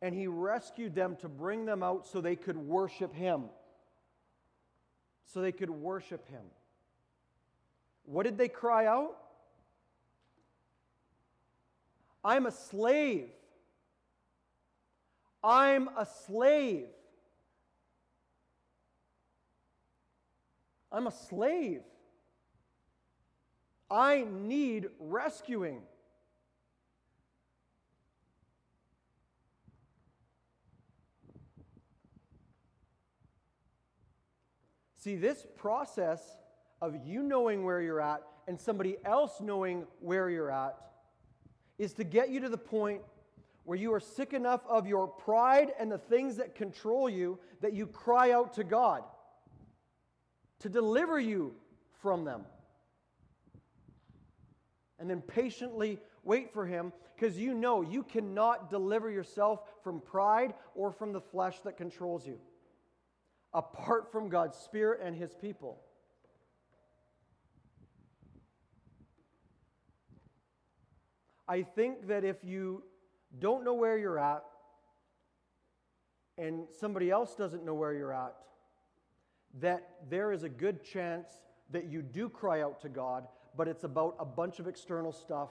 And 0.02 0.13
He 0.13 0.28
rescued 0.28 0.93
them 0.93 1.15
to 1.22 1.30
bring 1.30 1.63
them 1.63 1.82
out 1.82 2.08
so 2.08 2.19
they 2.19 2.36
could 2.36 2.58
worship 2.58 3.15
Him. 3.15 3.45
So 5.28 5.39
they 5.39 5.54
could 5.54 5.69
worship 5.69 6.28
Him. 6.28 6.43
What 8.04 8.24
did 8.24 8.38
they 8.38 8.50
cry 8.50 8.86
out? 8.86 9.15
I'm 12.22 12.45
a 12.45 12.52
slave. 12.52 13.30
I'm 15.41 15.88
a 15.98 16.06
slave. 16.28 16.89
I'm 20.91 21.08
a 21.08 21.12
slave. 21.12 21.82
I 23.91 24.25
need 24.30 24.88
rescuing. 24.99 25.82
See, 34.97 35.15
this 35.15 35.45
process 35.58 36.21
of 36.82 36.95
you 37.06 37.23
knowing 37.23 37.63
where 37.63 37.82
you're 37.82 38.02
at 38.02 38.21
and 38.47 38.60
somebody 38.60 38.97
else 39.06 39.39
knowing 39.39 39.86
where 40.02 40.30
you're 40.30 40.52
at 40.52 40.75
is 41.78 41.93
to 41.93 42.04
get 42.04 42.30
you 42.30 42.41
to 42.41 42.49
the 42.49 42.58
point 42.58 43.02
where 43.63 43.78
you 43.78 43.93
are 43.93 43.99
sick 43.99 44.34
enough 44.34 44.62
of 44.67 44.88
your 44.88 45.08
pride 45.08 45.71
and 45.80 45.91
the 45.91 45.97
things 45.97 46.36
that 46.38 46.56
control 46.56 47.10
you 47.10 47.39
that 47.62 47.73
you 47.73 47.88
cry 47.88 48.32
out 48.32 48.54
to 48.56 48.63
God 48.63 49.04
to 50.60 50.69
deliver 50.69 51.19
you 51.19 51.54
from 52.02 52.24
them. 52.26 52.41
And 55.00 55.10
then 55.10 55.22
patiently 55.22 56.00
wait 56.24 56.54
for 56.54 56.65
Him 56.65 56.91
because 57.15 57.38
you 57.38 57.54
know 57.54 57.82
you 57.82 58.04
cannot 58.04 58.69
deliver 58.69 59.10
yourself 59.10 59.62
from 59.84 60.02
pride 60.02 60.54
or 60.76 60.91
from 60.91 61.13
the 61.13 61.22
flesh 61.22 61.60
that 61.62 61.78
controls 61.78 62.28
you 62.28 62.39
apart 63.54 64.12
from 64.12 64.30
God's 64.30 64.58
Spirit 64.58 65.00
and 65.04 65.15
His 65.15 65.34
people. 65.34 65.80
I 71.48 71.63
think 71.63 72.08
that 72.08 72.24
if 72.24 72.43
you 72.43 72.84
don't 73.39 73.63
know 73.63 73.74
where 73.74 73.98
you're 73.98 74.19
at 74.19 74.43
and 76.38 76.67
somebody 76.80 77.10
else 77.10 77.34
doesn't 77.34 77.65
know 77.65 77.74
where 77.74 77.93
you're 77.93 78.13
at, 78.13 78.36
that 79.59 79.89
there 80.09 80.31
is 80.31 80.43
a 80.43 80.49
good 80.49 80.83
chance 80.83 81.29
that 81.71 81.85
you 81.85 82.01
do 82.01 82.29
cry 82.29 82.62
out 82.62 82.81
to 82.81 82.89
God, 82.89 83.27
but 83.55 83.67
it's 83.67 83.83
about 83.83 84.15
a 84.19 84.25
bunch 84.25 84.59
of 84.59 84.67
external 84.67 85.12
stuff 85.12 85.49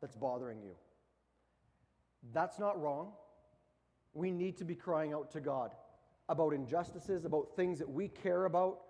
that's 0.00 0.16
bothering 0.16 0.62
you. 0.62 0.74
That's 2.32 2.58
not 2.58 2.80
wrong. 2.80 3.12
We 4.14 4.30
need 4.30 4.58
to 4.58 4.64
be 4.64 4.74
crying 4.74 5.12
out 5.12 5.30
to 5.32 5.40
God 5.40 5.72
about 6.28 6.52
injustices, 6.52 7.24
about 7.24 7.56
things 7.56 7.78
that 7.78 7.88
we 7.88 8.08
care 8.08 8.44
about, 8.44 8.80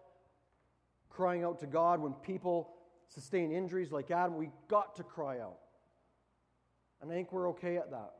crying 1.08 1.44
out 1.44 1.58
to 1.60 1.66
God 1.66 2.00
when 2.00 2.12
people 2.12 2.74
sustain 3.08 3.50
injuries 3.50 3.92
like 3.92 4.10
Adam. 4.10 4.36
We 4.36 4.50
got 4.68 4.96
to 4.96 5.02
cry 5.02 5.40
out. 5.40 5.58
And 7.00 7.10
I 7.10 7.14
think 7.14 7.32
we're 7.32 7.48
okay 7.50 7.76
at 7.76 7.90
that. 7.90 8.12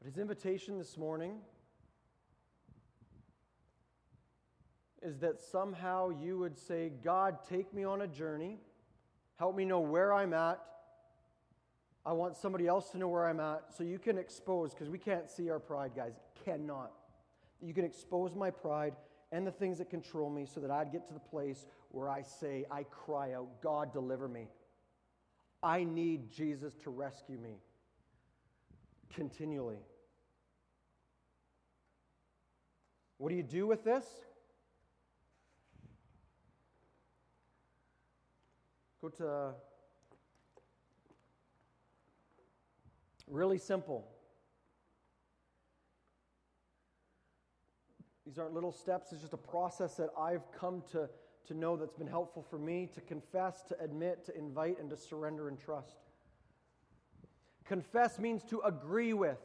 But 0.00 0.01
his 0.12 0.18
invitation 0.18 0.76
this 0.76 0.98
morning 0.98 1.38
is 5.00 5.16
that 5.20 5.40
somehow 5.40 6.10
you 6.10 6.38
would 6.38 6.58
say, 6.58 6.92
God, 7.02 7.38
take 7.48 7.72
me 7.72 7.84
on 7.84 8.02
a 8.02 8.06
journey. 8.06 8.58
Help 9.36 9.56
me 9.56 9.64
know 9.64 9.80
where 9.80 10.12
I'm 10.12 10.34
at. 10.34 10.60
I 12.04 12.12
want 12.12 12.36
somebody 12.36 12.66
else 12.66 12.90
to 12.90 12.98
know 12.98 13.08
where 13.08 13.26
I'm 13.26 13.40
at 13.40 13.62
so 13.74 13.84
you 13.84 13.98
can 13.98 14.18
expose, 14.18 14.74
because 14.74 14.90
we 14.90 14.98
can't 14.98 15.30
see 15.30 15.48
our 15.48 15.58
pride, 15.58 15.92
guys. 15.96 16.20
Cannot. 16.44 16.92
You 17.62 17.72
can 17.72 17.86
expose 17.86 18.34
my 18.34 18.50
pride 18.50 18.92
and 19.30 19.46
the 19.46 19.50
things 19.50 19.78
that 19.78 19.88
control 19.88 20.28
me 20.28 20.44
so 20.44 20.60
that 20.60 20.70
I'd 20.70 20.92
get 20.92 21.08
to 21.08 21.14
the 21.14 21.20
place 21.20 21.64
where 21.88 22.10
I 22.10 22.20
say, 22.20 22.66
I 22.70 22.82
cry 22.82 23.32
out, 23.32 23.62
God, 23.62 23.94
deliver 23.94 24.28
me. 24.28 24.48
I 25.62 25.84
need 25.84 26.30
Jesus 26.30 26.74
to 26.84 26.90
rescue 26.90 27.38
me 27.38 27.62
continually. 29.14 29.78
What 33.22 33.28
do 33.28 33.36
you 33.36 33.44
do 33.44 33.68
with 33.68 33.84
this? 33.84 34.04
Go 39.00 39.10
to 39.10 39.52
really 43.28 43.58
simple. 43.58 44.08
These 48.26 48.38
aren't 48.38 48.54
little 48.54 48.72
steps, 48.72 49.12
it's 49.12 49.20
just 49.20 49.34
a 49.34 49.36
process 49.36 49.94
that 49.98 50.08
I've 50.18 50.50
come 50.58 50.82
to, 50.90 51.08
to 51.46 51.54
know 51.54 51.76
that's 51.76 51.94
been 51.94 52.08
helpful 52.08 52.44
for 52.50 52.58
me 52.58 52.90
to 52.92 53.00
confess, 53.00 53.62
to 53.68 53.80
admit, 53.80 54.24
to 54.24 54.36
invite, 54.36 54.80
and 54.80 54.90
to 54.90 54.96
surrender 54.96 55.46
and 55.46 55.60
trust. 55.60 55.94
Confess 57.66 58.18
means 58.18 58.42
to 58.50 58.62
agree 58.62 59.12
with. 59.12 59.38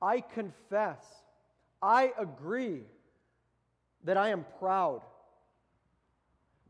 I 0.00 0.20
confess, 0.20 1.04
I 1.80 2.12
agree 2.18 2.82
that 4.04 4.16
I 4.16 4.28
am 4.28 4.44
proud. 4.58 5.02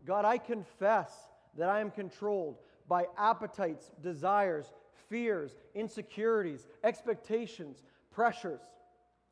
God, 0.05 0.25
I 0.25 0.39
confess 0.39 1.11
that 1.57 1.69
I 1.69 1.81
am 1.81 1.91
controlled 1.91 2.59
by 2.89 3.07
appetites, 3.19 3.91
desires, 4.03 4.73
fears, 5.09 5.57
insecurities, 5.75 6.67
expectations, 6.85 7.83
pressures. 8.13 8.61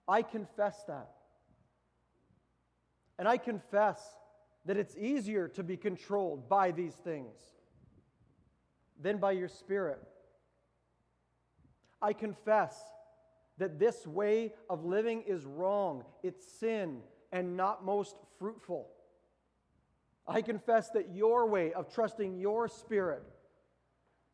I 0.08 0.22
confess 0.22 0.84
that. 0.84 1.10
And 3.18 3.28
I 3.28 3.36
confess 3.36 4.02
that 4.66 4.76
it's 4.76 4.96
easier 4.96 5.48
to 5.48 5.62
be 5.62 5.76
controlled 5.76 6.48
by 6.48 6.72
these 6.72 6.94
things 6.94 7.36
than 9.00 9.18
by 9.18 9.32
your 9.32 9.48
spirit. 9.48 10.02
I 12.02 12.12
confess 12.12 12.76
that 13.58 13.78
this 13.78 14.06
way 14.06 14.52
of 14.68 14.84
living 14.84 15.22
is 15.26 15.44
wrong, 15.44 16.04
it's 16.22 16.44
sin, 16.58 17.00
and 17.32 17.56
not 17.56 17.84
most 17.84 18.16
fruitful. 18.38 18.88
I 20.26 20.42
confess 20.42 20.90
that 20.90 21.14
your 21.14 21.46
way 21.46 21.72
of 21.72 21.92
trusting 21.92 22.38
your 22.38 22.68
spirit 22.68 23.22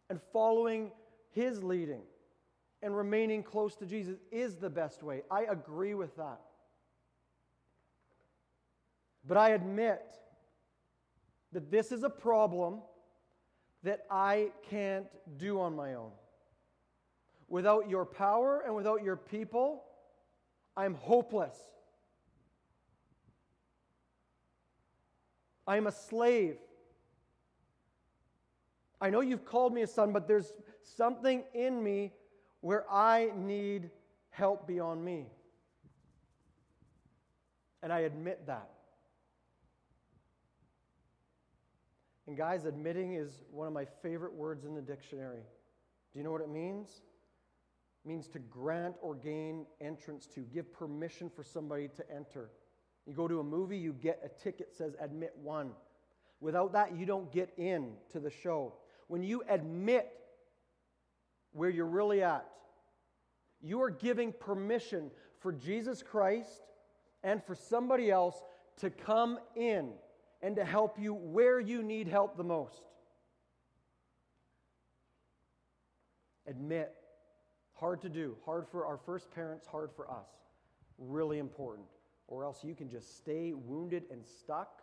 and 0.08 0.20
following 0.32 0.92
his 1.32 1.62
leading 1.62 2.02
and 2.82 2.96
remaining 2.96 3.42
close 3.42 3.74
to 3.76 3.86
Jesus 3.86 4.18
is 4.30 4.56
the 4.56 4.70
best 4.70 5.02
way. 5.02 5.22
I 5.30 5.42
agree 5.44 5.94
with 5.94 6.16
that. 6.16 6.40
But 9.26 9.36
I 9.36 9.50
admit 9.50 10.02
that 11.52 11.70
this 11.70 11.92
is 11.92 12.04
a 12.04 12.10
problem 12.10 12.80
that 13.82 14.06
I 14.10 14.50
can't 14.68 15.06
do 15.36 15.60
on 15.60 15.74
my 15.74 15.94
own. 15.94 16.10
Without 17.50 17.90
your 17.90 18.06
power 18.06 18.62
and 18.64 18.74
without 18.74 19.02
your 19.02 19.16
people, 19.16 19.82
I'm 20.76 20.94
hopeless. 20.94 21.58
I 25.66 25.76
am 25.76 25.86
a 25.86 25.92
slave. 25.92 26.56
I 29.00 29.10
know 29.10 29.20
you've 29.20 29.44
called 29.44 29.74
me 29.74 29.82
a 29.82 29.86
son, 29.86 30.12
but 30.12 30.28
there's 30.28 30.52
something 30.82 31.42
in 31.52 31.82
me 31.82 32.12
where 32.60 32.84
I 32.90 33.32
need 33.36 33.90
help 34.30 34.66
beyond 34.66 35.04
me. 35.04 35.26
And 37.82 37.92
I 37.92 38.00
admit 38.00 38.46
that. 38.46 38.70
And 42.28 42.36
guys, 42.36 42.64
admitting 42.64 43.14
is 43.14 43.42
one 43.50 43.66
of 43.66 43.72
my 43.72 43.86
favorite 44.02 44.34
words 44.34 44.64
in 44.64 44.74
the 44.74 44.82
dictionary. 44.82 45.42
Do 46.12 46.18
you 46.18 46.24
know 46.24 46.30
what 46.30 46.42
it 46.42 46.48
means? 46.48 47.00
Means 48.04 48.28
to 48.28 48.38
grant 48.38 48.94
or 49.02 49.14
gain 49.14 49.66
entrance 49.80 50.26
to, 50.34 50.40
give 50.40 50.72
permission 50.72 51.30
for 51.34 51.44
somebody 51.44 51.88
to 51.96 52.10
enter. 52.10 52.50
You 53.06 53.14
go 53.14 53.28
to 53.28 53.40
a 53.40 53.44
movie, 53.44 53.76
you 53.76 53.92
get 53.92 54.20
a 54.24 54.42
ticket 54.42 54.74
says 54.74 54.94
admit 55.00 55.32
one. 55.42 55.72
Without 56.40 56.72
that, 56.72 56.96
you 56.96 57.04
don't 57.04 57.30
get 57.30 57.52
in 57.58 57.92
to 58.12 58.20
the 58.20 58.30
show. 58.30 58.74
When 59.08 59.22
you 59.22 59.42
admit 59.48 60.10
where 61.52 61.68
you're 61.68 61.86
really 61.86 62.22
at, 62.22 62.46
you 63.60 63.82
are 63.82 63.90
giving 63.90 64.32
permission 64.32 65.10
for 65.40 65.52
Jesus 65.52 66.02
Christ 66.02 66.62
and 67.22 67.44
for 67.44 67.54
somebody 67.54 68.10
else 68.10 68.42
to 68.78 68.88
come 68.88 69.38
in 69.54 69.90
and 70.42 70.56
to 70.56 70.64
help 70.64 70.98
you 70.98 71.12
where 71.12 71.60
you 71.60 71.82
need 71.82 72.08
help 72.08 72.36
the 72.36 72.44
most. 72.44 72.82
Admit. 76.46 76.94
Hard 77.80 78.02
to 78.02 78.10
do. 78.10 78.36
Hard 78.44 78.68
for 78.70 78.84
our 78.84 78.98
first 78.98 79.30
parents, 79.30 79.66
hard 79.66 79.90
for 79.96 80.10
us. 80.10 80.28
Really 80.98 81.38
important. 81.38 81.86
Or 82.28 82.44
else 82.44 82.62
you 82.62 82.74
can 82.74 82.90
just 82.90 83.16
stay 83.16 83.54
wounded 83.54 84.02
and 84.10 84.22
stuck. 84.22 84.82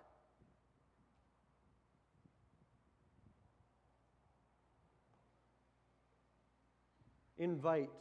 Invite. 7.37 7.91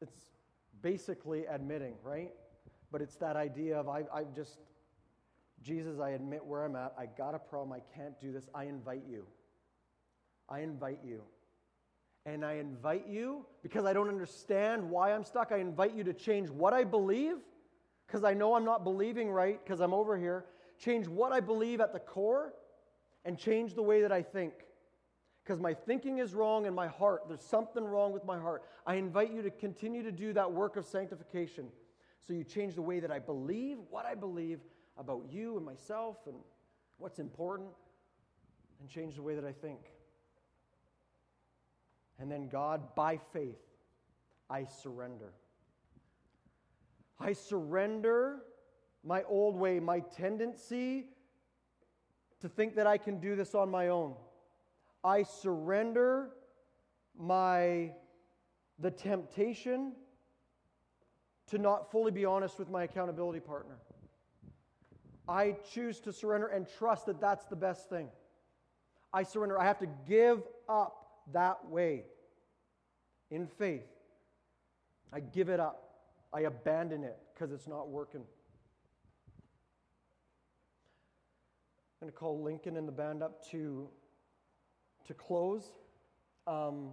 It's 0.00 0.14
basically 0.80 1.44
admitting, 1.46 1.94
right? 2.04 2.30
But 2.92 3.02
it's 3.02 3.16
that 3.16 3.34
idea 3.34 3.76
of 3.76 3.88
I, 3.88 4.04
I 4.14 4.22
just, 4.36 4.58
Jesus, 5.64 5.98
I 5.98 6.10
admit 6.10 6.44
where 6.44 6.64
I'm 6.64 6.76
at. 6.76 6.94
I 6.96 7.06
got 7.06 7.34
a 7.34 7.40
problem. 7.40 7.72
I 7.72 7.80
can't 7.96 8.20
do 8.20 8.30
this. 8.30 8.48
I 8.54 8.66
invite 8.66 9.02
you. 9.10 9.26
I 10.48 10.60
invite 10.60 11.00
you. 11.04 11.22
And 12.26 12.44
I 12.44 12.54
invite 12.54 13.06
you, 13.06 13.44
because 13.62 13.84
I 13.84 13.92
don't 13.92 14.08
understand 14.08 14.88
why 14.88 15.12
I'm 15.12 15.24
stuck, 15.24 15.52
I 15.52 15.58
invite 15.58 15.94
you 15.94 16.04
to 16.04 16.14
change 16.14 16.48
what 16.48 16.72
I 16.72 16.82
believe, 16.84 17.36
because 18.06 18.24
I 18.24 18.32
know 18.32 18.54
I'm 18.54 18.64
not 18.64 18.82
believing 18.82 19.30
right, 19.30 19.62
because 19.62 19.80
I'm 19.80 19.92
over 19.92 20.16
here. 20.16 20.46
Change 20.78 21.06
what 21.06 21.32
I 21.32 21.40
believe 21.40 21.80
at 21.80 21.92
the 21.92 22.00
core, 22.00 22.54
and 23.26 23.38
change 23.38 23.74
the 23.74 23.82
way 23.82 24.00
that 24.02 24.12
I 24.12 24.22
think. 24.22 24.54
Because 25.42 25.60
my 25.60 25.74
thinking 25.74 26.18
is 26.18 26.32
wrong 26.32 26.66
and 26.66 26.74
my 26.74 26.86
heart, 26.86 27.24
there's 27.28 27.42
something 27.42 27.84
wrong 27.84 28.12
with 28.12 28.24
my 28.24 28.38
heart. 28.38 28.62
I 28.86 28.94
invite 28.94 29.30
you 29.30 29.42
to 29.42 29.50
continue 29.50 30.02
to 30.02 30.12
do 30.12 30.32
that 30.32 30.50
work 30.50 30.76
of 30.76 30.86
sanctification. 30.86 31.66
So 32.26 32.32
you 32.32 32.44
change 32.44 32.74
the 32.74 32.82
way 32.82 33.00
that 33.00 33.10
I 33.10 33.18
believe, 33.18 33.76
what 33.90 34.06
I 34.06 34.14
believe 34.14 34.60
about 34.96 35.26
you 35.30 35.58
and 35.58 35.66
myself 35.66 36.16
and 36.26 36.36
what's 36.96 37.18
important, 37.18 37.68
and 38.80 38.88
change 38.88 39.16
the 39.16 39.22
way 39.22 39.34
that 39.34 39.44
I 39.44 39.52
think. 39.52 39.80
And 42.18 42.30
then, 42.30 42.48
God, 42.48 42.94
by 42.94 43.18
faith, 43.32 43.60
I 44.48 44.64
surrender. 44.64 45.32
I 47.18 47.32
surrender 47.32 48.42
my 49.02 49.22
old 49.24 49.56
way, 49.56 49.80
my 49.80 50.00
tendency 50.00 51.06
to 52.40 52.48
think 52.48 52.76
that 52.76 52.86
I 52.86 52.98
can 52.98 53.20
do 53.20 53.36
this 53.36 53.54
on 53.54 53.70
my 53.70 53.88
own. 53.88 54.14
I 55.02 55.22
surrender 55.22 56.30
my 57.18 57.92
the 58.78 58.90
temptation 58.90 59.92
to 61.46 61.58
not 61.58 61.90
fully 61.90 62.10
be 62.10 62.24
honest 62.24 62.58
with 62.58 62.68
my 62.70 62.84
accountability 62.84 63.40
partner. 63.40 63.76
I 65.28 65.56
choose 65.72 66.00
to 66.00 66.12
surrender 66.12 66.48
and 66.48 66.66
trust 66.78 67.06
that 67.06 67.20
that's 67.20 67.44
the 67.46 67.56
best 67.56 67.88
thing. 67.88 68.08
I 69.12 69.22
surrender. 69.22 69.58
I 69.58 69.64
have 69.64 69.78
to 69.78 69.88
give 70.06 70.42
up 70.68 71.03
that 71.32 71.68
way 71.68 72.04
in 73.30 73.46
faith. 73.46 73.86
I 75.12 75.20
give 75.20 75.48
it 75.48 75.60
up. 75.60 75.80
I 76.32 76.40
abandon 76.40 77.04
it 77.04 77.16
because 77.32 77.52
it's 77.52 77.68
not 77.68 77.88
working. 77.88 78.22
I'm 82.00 82.08
going 82.08 82.12
to 82.12 82.18
call 82.18 82.42
Lincoln 82.42 82.76
and 82.76 82.86
the 82.86 82.92
band 82.92 83.22
up 83.22 83.48
to, 83.50 83.88
to 85.06 85.14
close. 85.14 85.72
Um, 86.46 86.90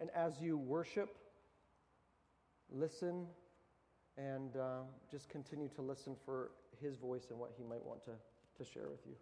and 0.00 0.10
as 0.14 0.40
you 0.40 0.58
worship, 0.58 1.16
listen 2.70 3.26
and 4.18 4.56
uh, 4.56 4.80
just 5.10 5.28
continue 5.28 5.68
to 5.68 5.82
listen 5.82 6.16
for 6.24 6.50
his 6.80 6.96
voice 6.96 7.26
and 7.30 7.38
what 7.38 7.52
he 7.56 7.64
might 7.64 7.84
want 7.84 8.04
to, 8.04 8.12
to 8.62 8.70
share 8.70 8.88
with 8.88 9.00
you. 9.06 9.14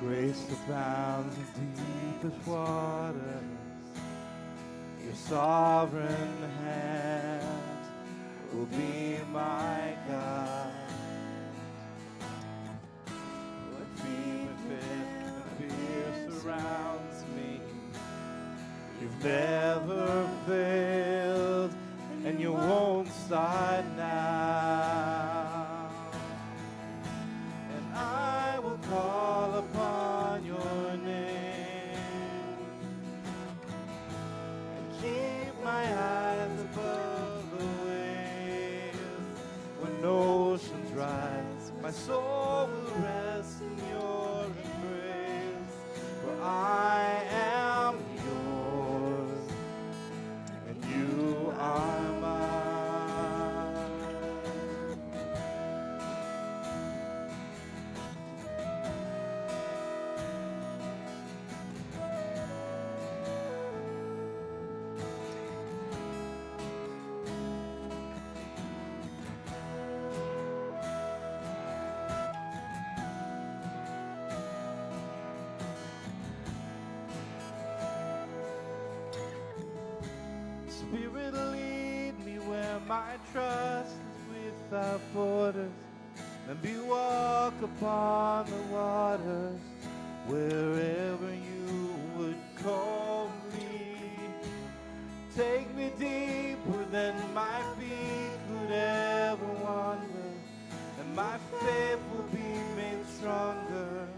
Grace 0.00 0.46
abounds 0.50 1.36
in 1.58 1.72
deepest 1.74 2.46
waters. 2.46 3.44
Your 5.04 5.14
sovereign 5.14 6.42
hand 6.64 7.86
will 8.50 8.64
be 8.64 9.18
my 9.30 9.94
guide. 10.08 10.69
Lead 81.32 82.14
me 82.24 82.38
where 82.38 82.80
my 82.88 83.16
trust 83.32 83.94
is 83.94 84.52
without 84.70 85.00
borders. 85.14 85.70
Let 86.48 86.62
me 86.64 86.80
walk 86.80 87.54
upon 87.62 88.46
the 88.46 88.62
waters 88.72 89.60
wherever 90.26 91.32
you 91.32 91.94
would 92.16 92.36
call 92.62 93.30
me. 93.52 93.96
Take 95.36 95.72
me 95.76 95.92
deeper 95.98 96.84
than 96.90 97.14
my 97.32 97.62
feet 97.78 98.38
could 98.48 98.72
ever 98.72 99.46
wander, 99.62 100.30
and 100.98 101.14
my 101.14 101.38
faith 101.60 102.00
will 102.12 102.28
be 102.32 102.52
made 102.76 103.06
stronger 103.16 104.08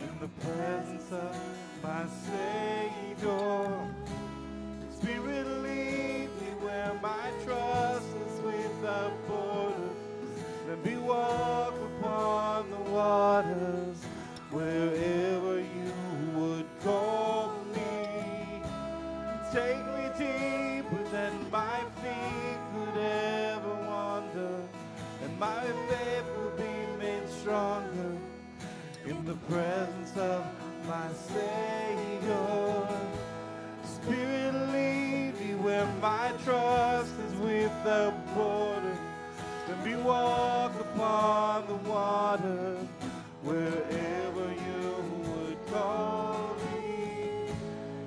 in 0.00 0.18
the 0.20 0.28
presence 0.40 1.10
of 1.10 1.36
my 1.82 2.06
Savior. 2.24 3.75
Waters 13.36 13.98
wherever 14.50 15.58
you 15.58 15.92
would 16.34 16.66
call 16.82 17.52
me. 17.74 18.62
Take 19.52 19.84
me 19.96 20.04
deeper 20.18 21.02
than 21.10 21.32
my 21.50 21.80
feet 22.00 22.58
could 22.72 22.98
ever 22.98 23.74
wander, 23.88 24.54
and 25.22 25.38
my 25.38 25.64
faith 25.88 26.24
will 26.36 26.56
be 26.56 26.74
made 26.98 27.28
stronger 27.28 28.12
in 29.04 29.24
the 29.26 29.34
presence 29.50 30.16
of 30.16 30.42
my 30.88 31.08
Savior. 31.28 32.88
Spirit, 33.84 34.54
lead 34.72 35.40
me 35.40 35.54
where 35.56 35.86
my 36.00 36.32
trust 36.44 37.12
is 37.26 37.34
without 37.34 38.14
borders. 38.34 38.98
and 39.68 39.84
me 39.84 39.96
walk 39.96 40.72
upon 40.80 41.66
the 41.66 41.74
water 41.90 42.76
wherever 43.46 44.46
you 44.66 44.90
would 45.30 45.58
call 45.72 46.56
me. 46.74 47.46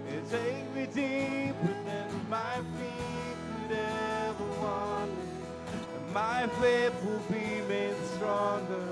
And 0.09 0.29
take 0.29 0.65
me 0.75 0.85
deeper 0.87 1.73
than 1.85 2.09
my 2.29 2.55
feet 2.75 3.37
could 3.47 3.77
ever 3.77 4.43
wander. 4.61 5.13
And 5.95 6.13
my 6.13 6.47
faith 6.59 6.93
will 7.05 7.23
be 7.31 7.61
made 7.69 7.95
stronger 8.15 8.89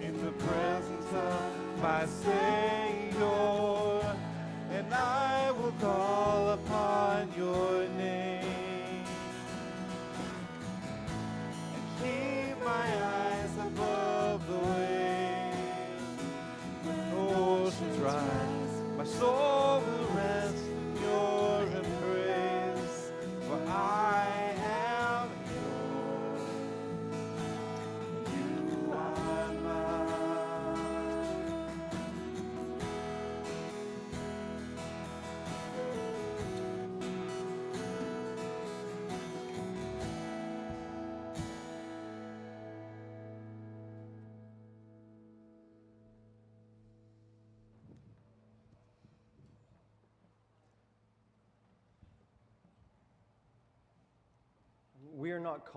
in 0.00 0.24
the 0.24 0.32
presence 0.32 1.12
of 1.12 1.82
my 1.82 2.06
Savior. 2.06 2.67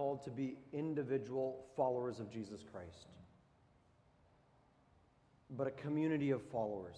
Called 0.02 0.24
to 0.24 0.32
be 0.32 0.56
individual 0.74 1.64
followers 1.76 2.20
of 2.20 2.28
Jesus 2.32 2.62
Christ, 2.74 3.06
but 5.52 5.68
a 5.68 5.70
community 5.70 6.32
of 6.32 6.42
followers. 6.42 6.98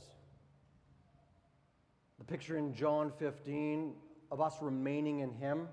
The 2.18 2.24
picture 2.24 2.58
in 2.58 2.74
John 2.74 3.12
15 3.20 3.92
of 4.32 4.40
us 4.40 4.54
remaining 4.62 5.20
in 5.20 5.34
Him 5.34 5.68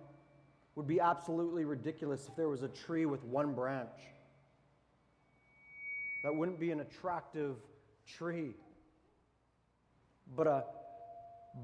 would 0.75 0.89
be 0.89 0.99
absolutely 0.99 1.65
ridiculous 1.65 2.27
if 2.27 2.35
there 2.35 2.49
was 2.49 2.65
a 2.65 2.69
tree 2.69 3.07
with 3.07 3.23
one 3.23 3.55
branch. 3.55 4.01
That 6.25 6.35
wouldn't 6.35 6.59
be 6.59 6.73
an 6.73 6.81
attractive 6.81 7.55
tree, 8.09 8.57
but 10.35 10.49
a, 10.49 10.65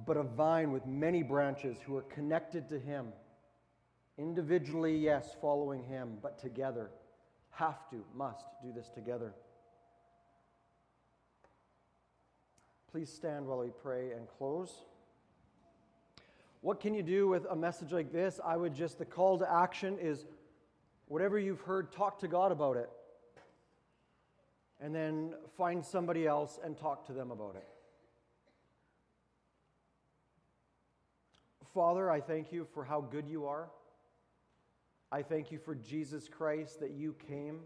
but 0.06 0.16
a 0.16 0.22
vine 0.22 0.70
with 0.70 0.86
many 0.86 1.24
branches 1.24 1.76
who 1.84 1.96
are 1.96 2.02
connected 2.02 2.68
to 2.68 2.78
Him. 2.78 3.08
Individually, 4.18 4.96
yes, 4.96 5.36
following 5.40 5.82
Him, 5.84 6.18
but 6.22 6.38
together. 6.38 6.90
Have 7.50 7.88
to, 7.90 8.04
must 8.14 8.44
do 8.62 8.72
this 8.72 8.88
together. 8.88 9.34
Please 12.90 13.12
stand 13.12 13.46
while 13.46 13.58
we 13.58 13.70
pray 13.82 14.12
and 14.12 14.26
close. 14.38 14.72
What 16.62 16.80
can 16.80 16.94
you 16.94 17.02
do 17.02 17.28
with 17.28 17.44
a 17.50 17.56
message 17.56 17.92
like 17.92 18.10
this? 18.10 18.40
I 18.44 18.56
would 18.56 18.74
just, 18.74 18.98
the 18.98 19.04
call 19.04 19.38
to 19.38 19.50
action 19.50 19.98
is 20.00 20.24
whatever 21.06 21.38
you've 21.38 21.60
heard, 21.60 21.92
talk 21.92 22.18
to 22.20 22.28
God 22.28 22.52
about 22.52 22.76
it. 22.76 22.90
And 24.80 24.94
then 24.94 25.34
find 25.56 25.84
somebody 25.84 26.26
else 26.26 26.58
and 26.62 26.76
talk 26.76 27.06
to 27.06 27.12
them 27.12 27.30
about 27.30 27.56
it. 27.56 27.66
Father, 31.72 32.10
I 32.10 32.20
thank 32.20 32.52
you 32.52 32.66
for 32.72 32.84
how 32.84 33.00
good 33.02 33.28
you 33.28 33.46
are. 33.46 33.68
I 35.10 35.22
thank 35.22 35.52
you 35.52 35.58
for 35.58 35.74
Jesus 35.74 36.28
Christ 36.28 36.80
that 36.80 36.90
you 36.90 37.14
came 37.28 37.60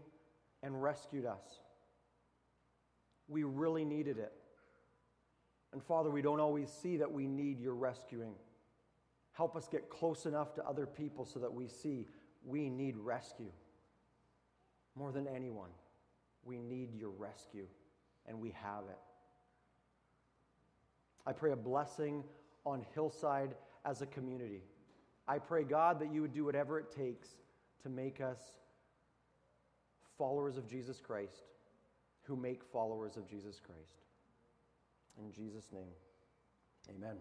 and 0.63 0.81
rescued 0.81 1.25
us. 1.25 1.59
We 3.27 3.43
really 3.43 3.85
needed 3.85 4.17
it. 4.17 4.33
And 5.73 5.81
Father, 5.81 6.09
we 6.09 6.21
don't 6.21 6.39
always 6.39 6.69
see 6.69 6.97
that 6.97 7.11
we 7.11 7.27
need 7.27 7.59
your 7.59 7.73
rescuing. 7.73 8.35
Help 9.33 9.55
us 9.55 9.67
get 9.67 9.89
close 9.89 10.25
enough 10.25 10.53
to 10.55 10.65
other 10.65 10.85
people 10.85 11.25
so 11.25 11.39
that 11.39 11.53
we 11.53 11.67
see 11.67 12.07
we 12.45 12.69
need 12.69 12.97
rescue. 12.97 13.51
More 14.95 15.11
than 15.11 15.27
anyone, 15.27 15.69
we 16.43 16.59
need 16.59 16.93
your 16.93 17.11
rescue, 17.11 17.67
and 18.27 18.41
we 18.41 18.49
have 18.49 18.83
it. 18.89 18.99
I 21.25 21.31
pray 21.31 21.51
a 21.51 21.55
blessing 21.55 22.23
on 22.65 22.85
Hillside 22.93 23.55
as 23.85 24.01
a 24.01 24.05
community. 24.05 24.63
I 25.27 25.37
pray, 25.37 25.63
God, 25.63 25.99
that 25.99 26.13
you 26.13 26.21
would 26.21 26.33
do 26.33 26.43
whatever 26.43 26.79
it 26.79 26.91
takes 26.91 27.29
to 27.83 27.89
make 27.89 28.21
us 28.21 28.39
followers 30.17 30.57
of 30.57 30.67
Jesus 30.67 30.99
Christ 30.99 31.43
who 32.23 32.35
make 32.35 32.63
followers 32.63 33.17
of 33.17 33.27
Jesus 33.27 33.59
Christ. 33.59 34.05
In 35.19 35.31
Jesus' 35.31 35.65
name, 35.73 35.93
amen. 36.89 37.17